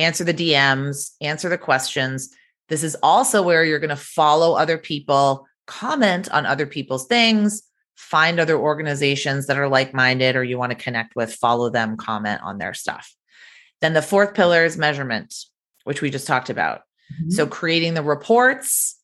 answer 0.00 0.24
the 0.24 0.34
DMs, 0.34 1.12
answer 1.20 1.48
the 1.48 1.58
questions. 1.58 2.34
This 2.68 2.82
is 2.82 2.96
also 3.02 3.42
where 3.42 3.64
you're 3.64 3.78
going 3.78 3.90
to 3.90 3.96
follow 3.96 4.54
other 4.54 4.78
people, 4.78 5.46
comment 5.66 6.30
on 6.30 6.46
other 6.46 6.66
people's 6.66 7.06
things, 7.06 7.62
find 7.96 8.40
other 8.40 8.56
organizations 8.58 9.46
that 9.46 9.58
are 9.58 9.68
like 9.68 9.92
minded 9.92 10.36
or 10.36 10.44
you 10.44 10.58
want 10.58 10.70
to 10.70 10.76
connect 10.76 11.16
with, 11.16 11.34
follow 11.34 11.68
them, 11.70 11.96
comment 11.96 12.40
on 12.42 12.58
their 12.58 12.74
stuff. 12.74 13.14
Then 13.80 13.92
the 13.92 14.02
fourth 14.02 14.34
pillar 14.34 14.64
is 14.64 14.76
measurement, 14.76 15.34
which 15.84 16.00
we 16.00 16.10
just 16.10 16.26
talked 16.26 16.50
about. 16.50 16.82
Mm-hmm. 17.12 17.30
So 17.30 17.46
creating 17.46 17.94
the 17.94 18.02
reports, 18.02 18.96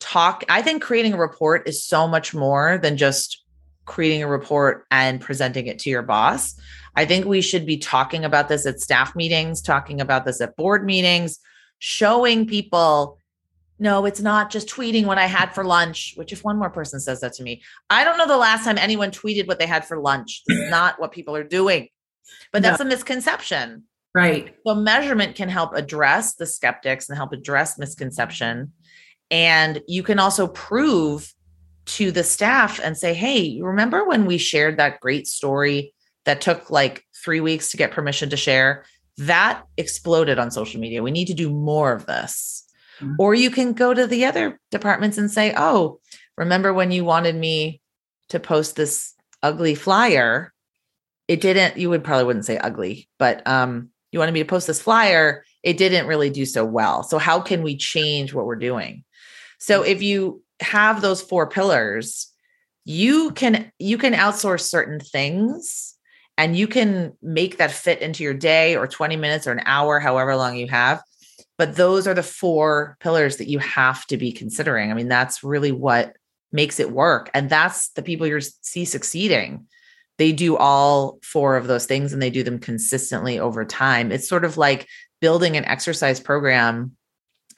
talk. 0.00 0.44
I 0.48 0.62
think 0.62 0.82
creating 0.82 1.14
a 1.14 1.18
report 1.18 1.68
is 1.68 1.84
so 1.84 2.06
much 2.06 2.34
more 2.34 2.78
than 2.78 2.96
just 2.96 3.43
creating 3.84 4.22
a 4.22 4.28
report 4.28 4.86
and 4.90 5.20
presenting 5.20 5.66
it 5.66 5.78
to 5.80 5.90
your 5.90 6.02
boss. 6.02 6.58
I 6.96 7.04
think 7.04 7.26
we 7.26 7.40
should 7.40 7.66
be 7.66 7.76
talking 7.76 8.24
about 8.24 8.48
this 8.48 8.66
at 8.66 8.80
staff 8.80 9.16
meetings, 9.16 9.60
talking 9.60 10.00
about 10.00 10.24
this 10.24 10.40
at 10.40 10.56
board 10.56 10.84
meetings, 10.84 11.38
showing 11.78 12.46
people 12.46 13.18
no, 13.78 14.06
it's 14.06 14.20
not 14.20 14.50
just 14.50 14.68
tweeting 14.68 15.04
what 15.04 15.18
I 15.18 15.26
had 15.26 15.52
for 15.52 15.64
lunch, 15.64 16.14
which 16.14 16.32
if 16.32 16.44
one 16.44 16.58
more 16.58 16.70
person 16.70 17.00
says 17.00 17.20
that 17.20 17.32
to 17.34 17.42
me, 17.42 17.60
I 17.90 18.04
don't 18.04 18.18
know 18.18 18.26
the 18.26 18.36
last 18.36 18.64
time 18.64 18.78
anyone 18.78 19.10
tweeted 19.10 19.48
what 19.48 19.58
they 19.58 19.66
had 19.66 19.84
for 19.84 19.98
lunch. 19.98 20.42
It's 20.46 20.70
not 20.70 21.00
what 21.00 21.10
people 21.10 21.34
are 21.34 21.44
doing. 21.44 21.88
But 22.52 22.62
that's 22.62 22.78
no. 22.78 22.86
a 22.86 22.88
misconception. 22.88 23.82
Right. 24.14 24.54
So 24.64 24.76
measurement 24.76 25.34
can 25.34 25.48
help 25.48 25.74
address 25.74 26.36
the 26.36 26.46
skeptics 26.46 27.08
and 27.08 27.18
help 27.18 27.32
address 27.32 27.76
misconception. 27.76 28.72
And 29.30 29.82
you 29.88 30.04
can 30.04 30.20
also 30.20 30.46
prove 30.46 31.34
to 31.86 32.10
the 32.10 32.24
staff 32.24 32.80
and 32.82 32.96
say, 32.96 33.14
hey, 33.14 33.38
you 33.38 33.64
remember 33.64 34.06
when 34.06 34.26
we 34.26 34.38
shared 34.38 34.78
that 34.78 35.00
great 35.00 35.26
story 35.26 35.92
that 36.24 36.40
took 36.40 36.70
like 36.70 37.04
three 37.22 37.40
weeks 37.40 37.70
to 37.70 37.76
get 37.76 37.90
permission 37.90 38.30
to 38.30 38.36
share? 38.36 38.84
That 39.18 39.62
exploded 39.76 40.38
on 40.38 40.50
social 40.50 40.80
media. 40.80 41.02
We 41.02 41.10
need 41.10 41.26
to 41.26 41.34
do 41.34 41.50
more 41.50 41.92
of 41.92 42.06
this. 42.06 42.64
Mm-hmm. 43.00 43.14
Or 43.18 43.34
you 43.34 43.50
can 43.50 43.72
go 43.72 43.92
to 43.92 44.06
the 44.06 44.24
other 44.24 44.60
departments 44.70 45.18
and 45.18 45.30
say, 45.30 45.52
oh, 45.56 46.00
remember 46.36 46.72
when 46.72 46.90
you 46.90 47.04
wanted 47.04 47.34
me 47.34 47.80
to 48.30 48.40
post 48.40 48.76
this 48.76 49.14
ugly 49.42 49.74
flyer? 49.74 50.52
It 51.28 51.40
didn't, 51.40 51.76
you 51.76 51.90
would 51.90 52.04
probably 52.04 52.24
wouldn't 52.24 52.44
say 52.44 52.58
ugly, 52.58 53.08
but 53.18 53.46
um, 53.46 53.90
you 54.14 54.20
wanted 54.20 54.32
me 54.32 54.40
to 54.40 54.48
post 54.48 54.68
this 54.68 54.80
flyer. 54.80 55.44
It 55.64 55.76
didn't 55.76 56.06
really 56.06 56.30
do 56.30 56.46
so 56.46 56.64
well. 56.64 57.02
So, 57.02 57.18
how 57.18 57.40
can 57.40 57.62
we 57.62 57.76
change 57.76 58.32
what 58.32 58.46
we're 58.46 58.54
doing? 58.54 59.02
So, 59.58 59.82
if 59.82 60.02
you 60.02 60.43
have 60.64 61.00
those 61.00 61.22
four 61.22 61.48
pillars, 61.48 62.32
you 62.84 63.30
can 63.30 63.72
you 63.78 63.96
can 63.98 64.12
outsource 64.12 64.62
certain 64.62 65.00
things 65.00 65.94
and 66.36 66.56
you 66.56 66.66
can 66.66 67.12
make 67.22 67.58
that 67.58 67.70
fit 67.70 68.00
into 68.00 68.22
your 68.22 68.34
day 68.34 68.76
or 68.76 68.86
20 68.86 69.16
minutes 69.16 69.46
or 69.46 69.52
an 69.52 69.62
hour 69.64 70.00
however 70.00 70.36
long 70.36 70.56
you 70.56 70.68
have. 70.68 71.02
But 71.56 71.76
those 71.76 72.06
are 72.06 72.14
the 72.14 72.22
four 72.22 72.96
pillars 73.00 73.36
that 73.36 73.48
you 73.48 73.58
have 73.60 74.04
to 74.06 74.16
be 74.16 74.32
considering. 74.32 74.90
I 74.90 74.94
mean 74.94 75.08
that's 75.08 75.42
really 75.42 75.72
what 75.72 76.14
makes 76.52 76.78
it 76.78 76.90
work. 76.90 77.30
And 77.34 77.48
that's 77.48 77.88
the 77.90 78.02
people 78.02 78.26
you 78.26 78.40
see 78.40 78.84
succeeding. 78.84 79.66
They 80.18 80.32
do 80.32 80.56
all 80.56 81.18
four 81.22 81.56
of 81.56 81.66
those 81.66 81.86
things 81.86 82.12
and 82.12 82.22
they 82.22 82.30
do 82.30 82.44
them 82.44 82.58
consistently 82.58 83.38
over 83.38 83.64
time. 83.64 84.12
It's 84.12 84.28
sort 84.28 84.44
of 84.44 84.56
like 84.56 84.86
building 85.20 85.56
an 85.56 85.64
exercise 85.64 86.20
program 86.20 86.96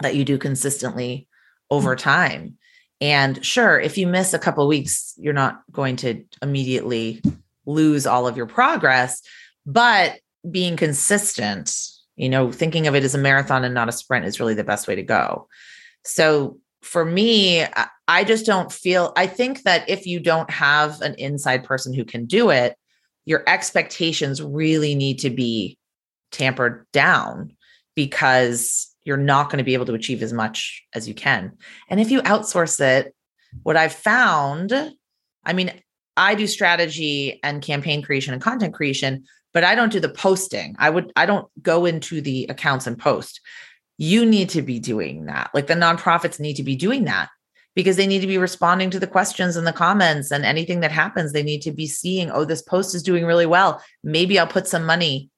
that 0.00 0.14
you 0.14 0.24
do 0.24 0.38
consistently 0.38 1.26
over 1.70 1.96
mm-hmm. 1.96 2.08
time 2.08 2.58
and 3.00 3.44
sure 3.44 3.78
if 3.78 3.98
you 3.98 4.06
miss 4.06 4.32
a 4.34 4.38
couple 4.38 4.66
weeks 4.66 5.14
you're 5.18 5.32
not 5.32 5.62
going 5.70 5.96
to 5.96 6.22
immediately 6.42 7.22
lose 7.66 8.06
all 8.06 8.26
of 8.26 8.36
your 8.36 8.46
progress 8.46 9.22
but 9.66 10.18
being 10.50 10.76
consistent 10.76 11.74
you 12.16 12.30
know, 12.30 12.50
thinking 12.50 12.86
of 12.86 12.94
it 12.94 13.04
as 13.04 13.14
a 13.14 13.18
marathon 13.18 13.64
and 13.64 13.74
not 13.74 13.88
a 13.88 13.92
sprint 13.92 14.24
is 14.24 14.40
really 14.40 14.54
the 14.54 14.64
best 14.64 14.88
way 14.88 14.94
to 14.94 15.02
go. 15.02 15.48
So 16.04 16.58
for 16.82 17.04
me, 17.04 17.64
I 18.08 18.24
just 18.24 18.46
don't 18.46 18.72
feel, 18.72 19.12
I 19.16 19.26
think 19.26 19.62
that 19.62 19.88
if 19.88 20.06
you 20.06 20.18
don't 20.20 20.50
have 20.50 21.00
an 21.02 21.14
inside 21.18 21.64
person 21.64 21.92
who 21.92 22.04
can 22.04 22.26
do 22.26 22.50
it, 22.50 22.76
your 23.26 23.42
expectations 23.46 24.42
really 24.42 24.94
need 24.94 25.18
to 25.20 25.30
be 25.30 25.78
tampered 26.30 26.86
down 26.92 27.56
because 27.94 28.94
you're 29.06 29.16
not 29.16 29.48
going 29.48 29.58
to 29.58 29.64
be 29.64 29.74
able 29.74 29.86
to 29.86 29.94
achieve 29.94 30.22
as 30.22 30.32
much 30.32 30.84
as 30.92 31.06
you 31.06 31.14
can. 31.14 31.52
And 31.88 32.00
if 32.00 32.10
you 32.10 32.20
outsource 32.22 32.80
it, 32.80 33.14
what 33.62 33.76
I've 33.76 33.94
found, 33.94 34.72
I 35.44 35.52
mean, 35.52 35.72
I 36.16 36.34
do 36.34 36.46
strategy 36.46 37.38
and 37.42 37.62
campaign 37.62 38.02
creation 38.02 38.32
and 38.32 38.42
content 38.42 38.74
creation, 38.74 39.24
but 39.54 39.64
I 39.64 39.74
don't 39.74 39.92
do 39.92 40.00
the 40.00 40.08
posting. 40.08 40.74
I 40.78 40.90
would 40.90 41.12
I 41.14 41.24
don't 41.24 41.46
go 41.62 41.86
into 41.86 42.20
the 42.20 42.46
accounts 42.48 42.86
and 42.86 42.98
post. 42.98 43.40
You 43.96 44.26
need 44.26 44.48
to 44.50 44.62
be 44.62 44.78
doing 44.78 45.26
that. 45.26 45.50
Like 45.54 45.68
the 45.68 45.74
nonprofits 45.74 46.40
need 46.40 46.56
to 46.56 46.62
be 46.62 46.76
doing 46.76 47.04
that 47.04 47.28
because 47.74 47.96
they 47.96 48.06
need 48.06 48.20
to 48.20 48.26
be 48.26 48.38
responding 48.38 48.90
to 48.90 48.98
the 48.98 49.06
questions 49.06 49.54
and 49.54 49.66
the 49.66 49.72
comments 49.72 50.30
and 50.30 50.44
anything 50.44 50.80
that 50.80 50.90
happens. 50.90 51.32
They 51.32 51.42
need 51.42 51.60
to 51.62 51.72
be 51.72 51.86
seeing, 51.86 52.30
oh, 52.30 52.44
this 52.44 52.62
post 52.62 52.94
is 52.94 53.02
doing 53.02 53.24
really 53.24 53.46
well. 53.46 53.80
Maybe 54.02 54.38
I'll 54.38 54.46
put 54.46 54.66
some 54.66 54.84
money 54.84 55.30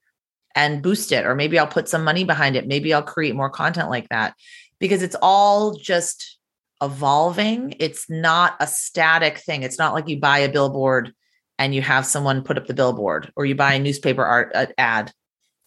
and 0.58 0.82
boost 0.82 1.12
it, 1.12 1.24
or 1.24 1.36
maybe 1.36 1.56
I'll 1.56 1.68
put 1.68 1.88
some 1.88 2.02
money 2.02 2.24
behind 2.24 2.56
it. 2.56 2.66
Maybe 2.66 2.92
I'll 2.92 3.00
create 3.00 3.36
more 3.36 3.48
content 3.48 3.90
like 3.90 4.08
that 4.08 4.34
because 4.80 5.02
it's 5.02 5.14
all 5.22 5.76
just 5.76 6.36
evolving. 6.82 7.76
It's 7.78 8.10
not 8.10 8.56
a 8.58 8.66
static 8.66 9.38
thing. 9.38 9.62
It's 9.62 9.78
not 9.78 9.94
like 9.94 10.08
you 10.08 10.18
buy 10.18 10.38
a 10.40 10.48
billboard 10.50 11.14
and 11.60 11.76
you 11.76 11.80
have 11.82 12.04
someone 12.04 12.42
put 12.42 12.58
up 12.58 12.66
the 12.66 12.74
billboard 12.74 13.32
or 13.36 13.46
you 13.46 13.54
buy 13.54 13.74
a 13.74 13.78
newspaper 13.78 14.24
art 14.24 14.50
uh, 14.52 14.66
ad 14.76 15.12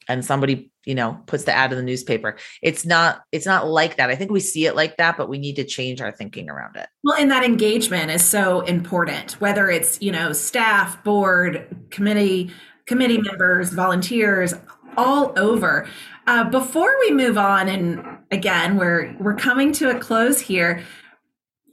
and 0.10 0.26
somebody 0.26 0.72
you 0.86 0.96
know 0.96 1.22
puts 1.26 1.46
the 1.46 1.54
ad 1.54 1.72
in 1.72 1.78
the 1.78 1.84
newspaper 1.84 2.36
it's 2.64 2.86
not 2.86 3.22
it's 3.32 3.46
not 3.46 3.68
like 3.68 3.98
that 3.98 4.10
i 4.10 4.16
think 4.16 4.32
we 4.32 4.40
see 4.40 4.66
it 4.66 4.76
like 4.76 4.98
that 4.98 5.16
but 5.16 5.30
we 5.30 5.38
need 5.38 5.56
to 5.56 5.64
change 5.64 6.02
our 6.02 6.12
thinking 6.12 6.50
around 6.50 6.76
it 6.76 6.88
well 7.04 7.16
and 7.16 7.30
that 7.30 7.44
engagement 7.44 8.10
is 8.10 8.24
so 8.24 8.62
important 8.62 9.34
whether 9.40 9.70
it's 9.70 10.02
you 10.02 10.12
know 10.12 10.34
staff 10.34 11.04
board 11.04 11.86
committee 11.92 12.50
committee 12.88 13.22
members 13.22 13.70
volunteers 13.70 14.54
all 14.98 15.34
over 15.38 15.88
uh, 16.28 16.44
before 16.50 16.96
we 17.00 17.12
move 17.12 17.38
on 17.38 17.68
and 17.68 18.04
again 18.32 18.78
we're 18.78 19.16
we're 19.20 19.36
coming 19.36 19.72
to 19.72 19.90
a 19.90 20.00
close 20.00 20.40
here 20.40 20.84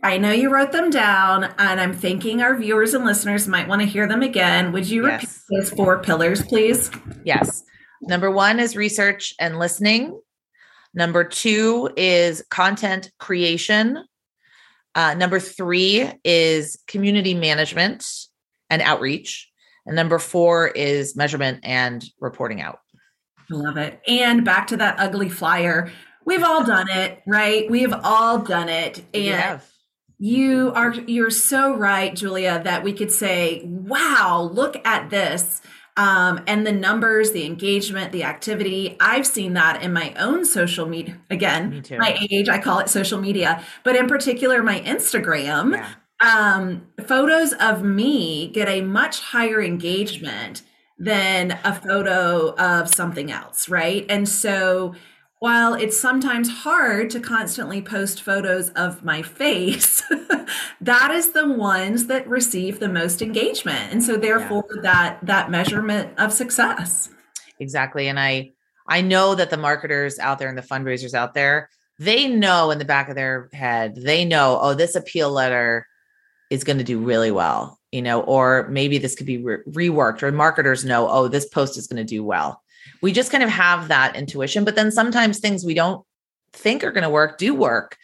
I 0.02 0.16
know 0.16 0.30
you 0.30 0.48
wrote 0.48 0.70
them 0.70 0.90
down, 0.90 1.44
and 1.58 1.80
I'm 1.80 1.92
thinking 1.92 2.40
our 2.40 2.56
viewers 2.56 2.94
and 2.94 3.04
listeners 3.04 3.48
might 3.48 3.66
want 3.66 3.82
to 3.82 3.86
hear 3.86 4.06
them 4.06 4.22
again. 4.22 4.70
Would 4.70 4.88
you 4.88 5.06
yes. 5.06 5.22
repeat 5.22 5.40
those 5.50 5.70
four 5.70 5.98
pillars, 5.98 6.40
please? 6.40 6.88
Yes. 7.24 7.64
Number 8.02 8.30
one 8.30 8.60
is 8.60 8.76
research 8.76 9.34
and 9.40 9.58
listening. 9.58 10.20
Number 10.94 11.24
two 11.24 11.90
is 11.96 12.44
content 12.48 13.10
creation. 13.18 14.04
Uh, 14.94 15.14
number 15.14 15.40
three 15.40 16.10
is 16.24 16.78
community 16.86 17.34
management 17.34 18.06
and 18.70 18.82
outreach. 18.82 19.50
And 19.84 19.96
number 19.96 20.18
four 20.18 20.68
is 20.68 21.16
measurement 21.16 21.60
and 21.64 22.04
reporting 22.20 22.60
out. 22.60 22.78
I 23.50 23.54
love 23.54 23.76
it. 23.76 24.00
And 24.06 24.44
back 24.44 24.66
to 24.68 24.76
that 24.76 24.98
ugly 24.98 25.28
flyer. 25.28 25.90
We've 26.24 26.42
all 26.42 26.64
done 26.64 26.88
it, 26.90 27.22
right? 27.26 27.70
We've 27.70 27.94
all 28.04 28.38
done 28.40 28.68
it. 28.68 29.02
And 29.14 29.60
you 30.18 30.72
are 30.74 30.92
you're 30.92 31.30
so 31.30 31.74
right, 31.74 32.14
Julia, 32.14 32.60
that 32.64 32.82
we 32.82 32.92
could 32.92 33.10
say, 33.10 33.62
wow, 33.64 34.50
look 34.52 34.76
at 34.86 35.10
this. 35.10 35.62
Um, 35.96 36.42
and 36.46 36.64
the 36.66 36.72
numbers, 36.72 37.32
the 37.32 37.44
engagement, 37.44 38.12
the 38.12 38.22
activity. 38.22 38.96
I've 39.00 39.26
seen 39.26 39.54
that 39.54 39.82
in 39.82 39.92
my 39.92 40.14
own 40.14 40.44
social 40.44 40.86
media. 40.86 41.18
Again, 41.28 41.70
Me 41.70 41.82
my 41.98 42.18
age, 42.30 42.48
I 42.48 42.58
call 42.58 42.78
it 42.78 42.88
social 42.88 43.20
media, 43.20 43.64
but 43.82 43.96
in 43.96 44.06
particular, 44.06 44.62
my 44.62 44.80
Instagram. 44.80 45.72
Yeah. 45.72 45.88
Um, 46.20 46.88
photos 47.06 47.52
of 47.54 47.82
me 47.82 48.48
get 48.48 48.68
a 48.68 48.80
much 48.80 49.20
higher 49.20 49.62
engagement 49.62 50.62
than 50.98 51.58
a 51.64 51.74
photo 51.74 52.54
of 52.56 52.92
something 52.92 53.30
else, 53.30 53.68
right? 53.68 54.04
And 54.08 54.28
so 54.28 54.94
while 55.40 55.74
it's 55.74 55.98
sometimes 55.98 56.48
hard 56.48 57.10
to 57.10 57.20
constantly 57.20 57.80
post 57.80 58.22
photos 58.22 58.70
of 58.70 59.04
my 59.04 59.22
face, 59.22 60.02
that 60.80 61.10
is 61.12 61.32
the 61.32 61.48
ones 61.48 62.06
that 62.06 62.26
receive 62.28 62.80
the 62.80 62.88
most 62.88 63.22
engagement. 63.22 63.92
And 63.92 64.02
so 64.02 64.16
therefore 64.16 64.64
yeah. 64.76 64.82
that 64.82 65.18
that 65.22 65.50
measurement 65.50 66.18
of 66.18 66.32
success. 66.32 67.10
Exactly. 67.60 68.08
And 68.08 68.18
I 68.18 68.52
I 68.88 69.00
know 69.02 69.34
that 69.34 69.50
the 69.50 69.56
marketers 69.56 70.18
out 70.18 70.38
there 70.38 70.48
and 70.48 70.58
the 70.58 70.62
fundraisers 70.62 71.14
out 71.14 71.34
there, 71.34 71.68
they 71.98 72.26
know 72.26 72.70
in 72.70 72.78
the 72.78 72.84
back 72.84 73.08
of 73.08 73.14
their 73.14 73.48
head, 73.52 73.96
they 73.96 74.24
know, 74.24 74.58
oh, 74.60 74.74
this 74.74 74.96
appeal 74.96 75.30
letter 75.30 75.86
is 76.50 76.64
going 76.64 76.78
to 76.78 76.84
do 76.84 76.98
really 76.98 77.30
well, 77.30 77.77
you 77.92 78.02
know, 78.02 78.20
or 78.22 78.66
maybe 78.68 78.98
this 78.98 79.14
could 79.14 79.26
be 79.26 79.38
re- 79.38 79.62
reworked 79.68 80.22
or 80.22 80.30
marketers 80.32 80.84
know, 80.84 81.08
oh, 81.08 81.28
this 81.28 81.46
post 81.46 81.78
is 81.78 81.86
going 81.86 81.96
to 81.96 82.04
do 82.04 82.22
well. 82.22 82.62
We 83.02 83.12
just 83.12 83.30
kind 83.32 83.44
of 83.44 83.50
have 83.50 83.88
that 83.88 84.16
intuition 84.16 84.64
but 84.64 84.74
then 84.74 84.90
sometimes 84.90 85.38
things 85.38 85.64
we 85.64 85.74
don't 85.74 86.04
think 86.52 86.84
are 86.84 86.92
going 86.92 87.04
to 87.04 87.10
work 87.10 87.38
do 87.38 87.54
work. 87.54 87.96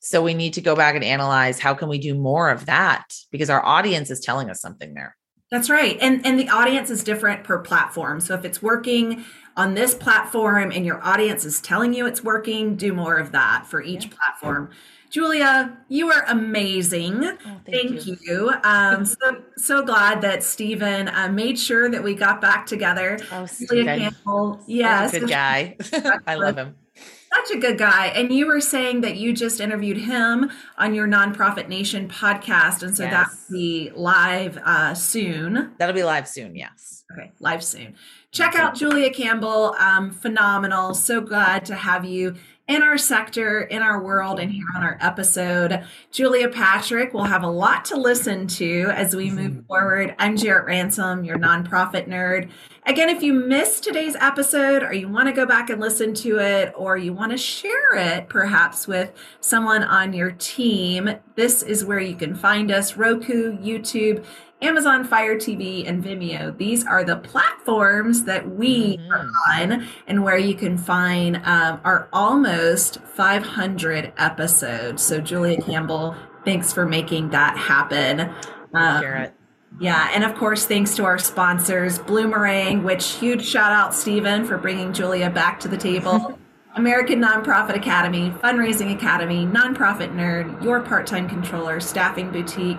So 0.00 0.22
we 0.22 0.34
need 0.34 0.54
to 0.54 0.60
go 0.60 0.76
back 0.76 0.94
and 0.94 1.04
analyze 1.04 1.58
how 1.58 1.74
can 1.74 1.88
we 1.88 1.98
do 1.98 2.14
more 2.14 2.50
of 2.50 2.66
that 2.66 3.04
because 3.30 3.50
our 3.50 3.64
audience 3.64 4.10
is 4.10 4.20
telling 4.20 4.48
us 4.48 4.60
something 4.60 4.94
there. 4.94 5.16
That's 5.50 5.70
right. 5.70 5.96
And 6.00 6.24
and 6.26 6.38
the 6.38 6.48
audience 6.50 6.90
is 6.90 7.02
different 7.02 7.42
per 7.42 7.58
platform. 7.58 8.20
So 8.20 8.34
if 8.34 8.44
it's 8.44 8.62
working 8.62 9.24
on 9.56 9.74
this 9.74 9.94
platform 9.94 10.70
and 10.70 10.84
your 10.84 11.02
audience 11.02 11.44
is 11.44 11.60
telling 11.60 11.94
you 11.94 12.06
it's 12.06 12.22
working 12.22 12.76
do 12.76 12.92
more 12.92 13.16
of 13.16 13.32
that 13.32 13.66
for 13.66 13.82
each 13.82 14.04
yeah. 14.04 14.12
platform 14.12 14.70
Julia, 15.10 15.78
you 15.88 16.10
are 16.10 16.24
amazing. 16.28 17.24
Oh, 17.24 17.36
thank, 17.64 17.66
thank, 17.66 18.06
you. 18.06 18.18
you. 18.20 18.52
Um, 18.62 19.04
so 19.04 19.42
so 19.56 19.82
glad 19.82 20.20
that 20.22 20.42
Stephen 20.42 21.08
uh, 21.08 21.28
made 21.28 21.58
sure 21.58 21.90
that 21.90 22.02
we 22.02 22.14
got 22.14 22.40
back 22.40 22.66
together. 22.66 23.18
Oh, 23.32 23.46
Stephen. 23.46 23.86
Campbell, 23.86 24.60
yes, 24.66 25.12
good 25.12 25.28
guy. 25.28 25.76
I 26.26 26.34
love 26.34 26.56
him. 26.56 26.76
Such 27.34 27.56
a 27.56 27.58
good 27.58 27.78
guy. 27.78 28.06
And 28.06 28.32
you 28.32 28.46
were 28.46 28.60
saying 28.60 29.02
that 29.02 29.16
you 29.16 29.32
just 29.32 29.60
interviewed 29.60 29.98
him 29.98 30.50
on 30.78 30.94
your 30.94 31.06
Nonprofit 31.06 31.68
Nation 31.68 32.08
podcast. 32.08 32.82
And 32.82 32.96
so 32.96 33.04
yes. 33.04 33.12
that 33.12 33.28
will 33.28 33.58
be 33.58 33.90
live 33.94 34.58
uh, 34.64 34.94
soon. 34.94 35.72
That'll 35.78 35.94
be 35.94 36.04
live 36.04 36.26
soon, 36.26 36.56
yes. 36.56 37.04
Okay, 37.12 37.32
live 37.40 37.62
soon. 37.62 37.94
Check 38.32 38.54
out 38.54 38.74
Julia 38.74 39.12
Campbell. 39.12 39.74
Um, 39.78 40.10
phenomenal. 40.10 40.94
So 40.94 41.20
glad 41.20 41.66
to 41.66 41.74
have 41.74 42.04
you 42.04 42.34
in 42.68 42.82
our 42.82 42.98
sector, 42.98 43.62
in 43.62 43.80
our 43.80 44.02
world, 44.02 44.38
and 44.38 44.52
here 44.52 44.66
on 44.76 44.84
our 44.84 44.98
episode. 45.00 45.82
Julia 46.10 46.50
Patrick 46.50 47.14
will 47.14 47.24
have 47.24 47.42
a 47.42 47.50
lot 47.50 47.86
to 47.86 47.96
listen 47.96 48.46
to 48.46 48.92
as 48.94 49.16
we 49.16 49.30
move 49.30 49.52
mm-hmm. 49.52 49.66
forward. 49.66 50.14
I'm 50.18 50.36
Jarrett 50.36 50.66
Ransom, 50.66 51.24
your 51.24 51.38
nonprofit 51.38 52.08
nerd. 52.08 52.50
Again, 52.84 53.08
if 53.08 53.22
you 53.22 53.32
missed 53.32 53.84
today's 53.84 54.16
episode 54.16 54.82
or 54.82 54.92
you 54.92 55.08
want 55.08 55.28
to 55.28 55.32
go 55.32 55.46
back 55.46 55.70
and 55.70 55.80
listen 55.80 56.12
to 56.14 56.38
it 56.38 56.72
or 56.76 56.98
you 56.98 57.14
want 57.14 57.32
to 57.32 57.38
share 57.38 57.96
it 57.96 58.28
perhaps 58.28 58.86
with 58.86 59.12
someone 59.40 59.82
on 59.82 60.12
your 60.12 60.32
team, 60.32 61.10
this 61.36 61.62
is 61.62 61.86
where 61.86 62.00
you 62.00 62.16
can 62.16 62.34
find 62.34 62.70
us 62.70 62.96
Roku, 62.96 63.56
YouTube, 63.58 64.24
Amazon 64.60 65.04
Fire 65.04 65.36
TV, 65.36 65.88
and 65.88 66.02
Vimeo. 66.02 66.56
These 66.56 66.84
are 66.84 67.04
the 67.04 67.16
platforms 67.16 68.24
that 68.24 68.48
we 68.56 68.96
mm-hmm. 68.96 69.12
are 69.12 69.30
on 69.54 69.88
and 70.06 70.24
where 70.24 70.38
you 70.38 70.54
can 70.54 70.76
find 70.76 71.36
um, 71.44 71.80
our 71.84 72.08
almost 72.12 73.00
500 73.00 74.12
episodes. 74.18 75.02
So, 75.02 75.20
Julia 75.20 75.62
Campbell, 75.62 76.16
thanks 76.44 76.72
for 76.72 76.86
making 76.86 77.30
that 77.30 77.56
happen. 77.56 78.32
Um, 78.74 79.28
yeah, 79.80 80.10
and 80.12 80.24
of 80.24 80.34
course, 80.34 80.66
thanks 80.66 80.96
to 80.96 81.04
our 81.04 81.18
sponsors, 81.18 82.00
Bloomerang, 82.00 82.82
which 82.82 83.12
huge 83.12 83.44
shout 83.44 83.70
out, 83.70 83.94
Stephen, 83.94 84.44
for 84.44 84.58
bringing 84.58 84.92
Julia 84.92 85.30
back 85.30 85.60
to 85.60 85.68
the 85.68 85.76
table. 85.76 86.36
American 86.74 87.20
Nonprofit 87.20 87.76
Academy, 87.76 88.30
Fundraising 88.30 88.94
Academy, 88.94 89.46
Nonprofit 89.46 90.14
Nerd, 90.14 90.62
Your 90.62 90.80
Part 90.80 91.06
Time 91.06 91.28
Controller, 91.28 91.80
Staffing 91.80 92.30
Boutique, 92.30 92.78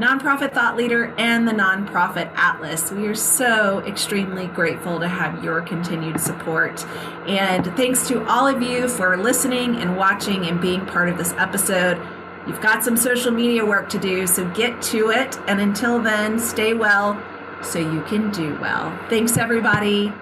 Nonprofit 0.00 0.54
Thought 0.54 0.78
Leader, 0.78 1.14
and 1.18 1.46
the 1.46 1.52
Nonprofit 1.52 2.32
Atlas. 2.34 2.90
We 2.90 3.06
are 3.06 3.14
so 3.14 3.80
extremely 3.80 4.46
grateful 4.46 4.98
to 4.98 5.06
have 5.06 5.44
your 5.44 5.60
continued 5.60 6.18
support. 6.18 6.86
And 7.28 7.66
thanks 7.76 8.08
to 8.08 8.26
all 8.26 8.46
of 8.46 8.62
you 8.62 8.88
for 8.88 9.18
listening 9.18 9.76
and 9.76 9.98
watching 9.98 10.46
and 10.46 10.58
being 10.58 10.86
part 10.86 11.10
of 11.10 11.18
this 11.18 11.34
episode. 11.34 12.00
You've 12.46 12.62
got 12.62 12.82
some 12.82 12.96
social 12.96 13.30
media 13.30 13.62
work 13.62 13.90
to 13.90 13.98
do, 13.98 14.26
so 14.26 14.48
get 14.52 14.80
to 14.84 15.10
it. 15.10 15.38
And 15.46 15.60
until 15.60 16.00
then, 16.00 16.38
stay 16.38 16.72
well 16.72 17.22
so 17.62 17.78
you 17.78 18.00
can 18.04 18.30
do 18.30 18.58
well. 18.58 18.98
Thanks, 19.10 19.36
everybody. 19.36 20.14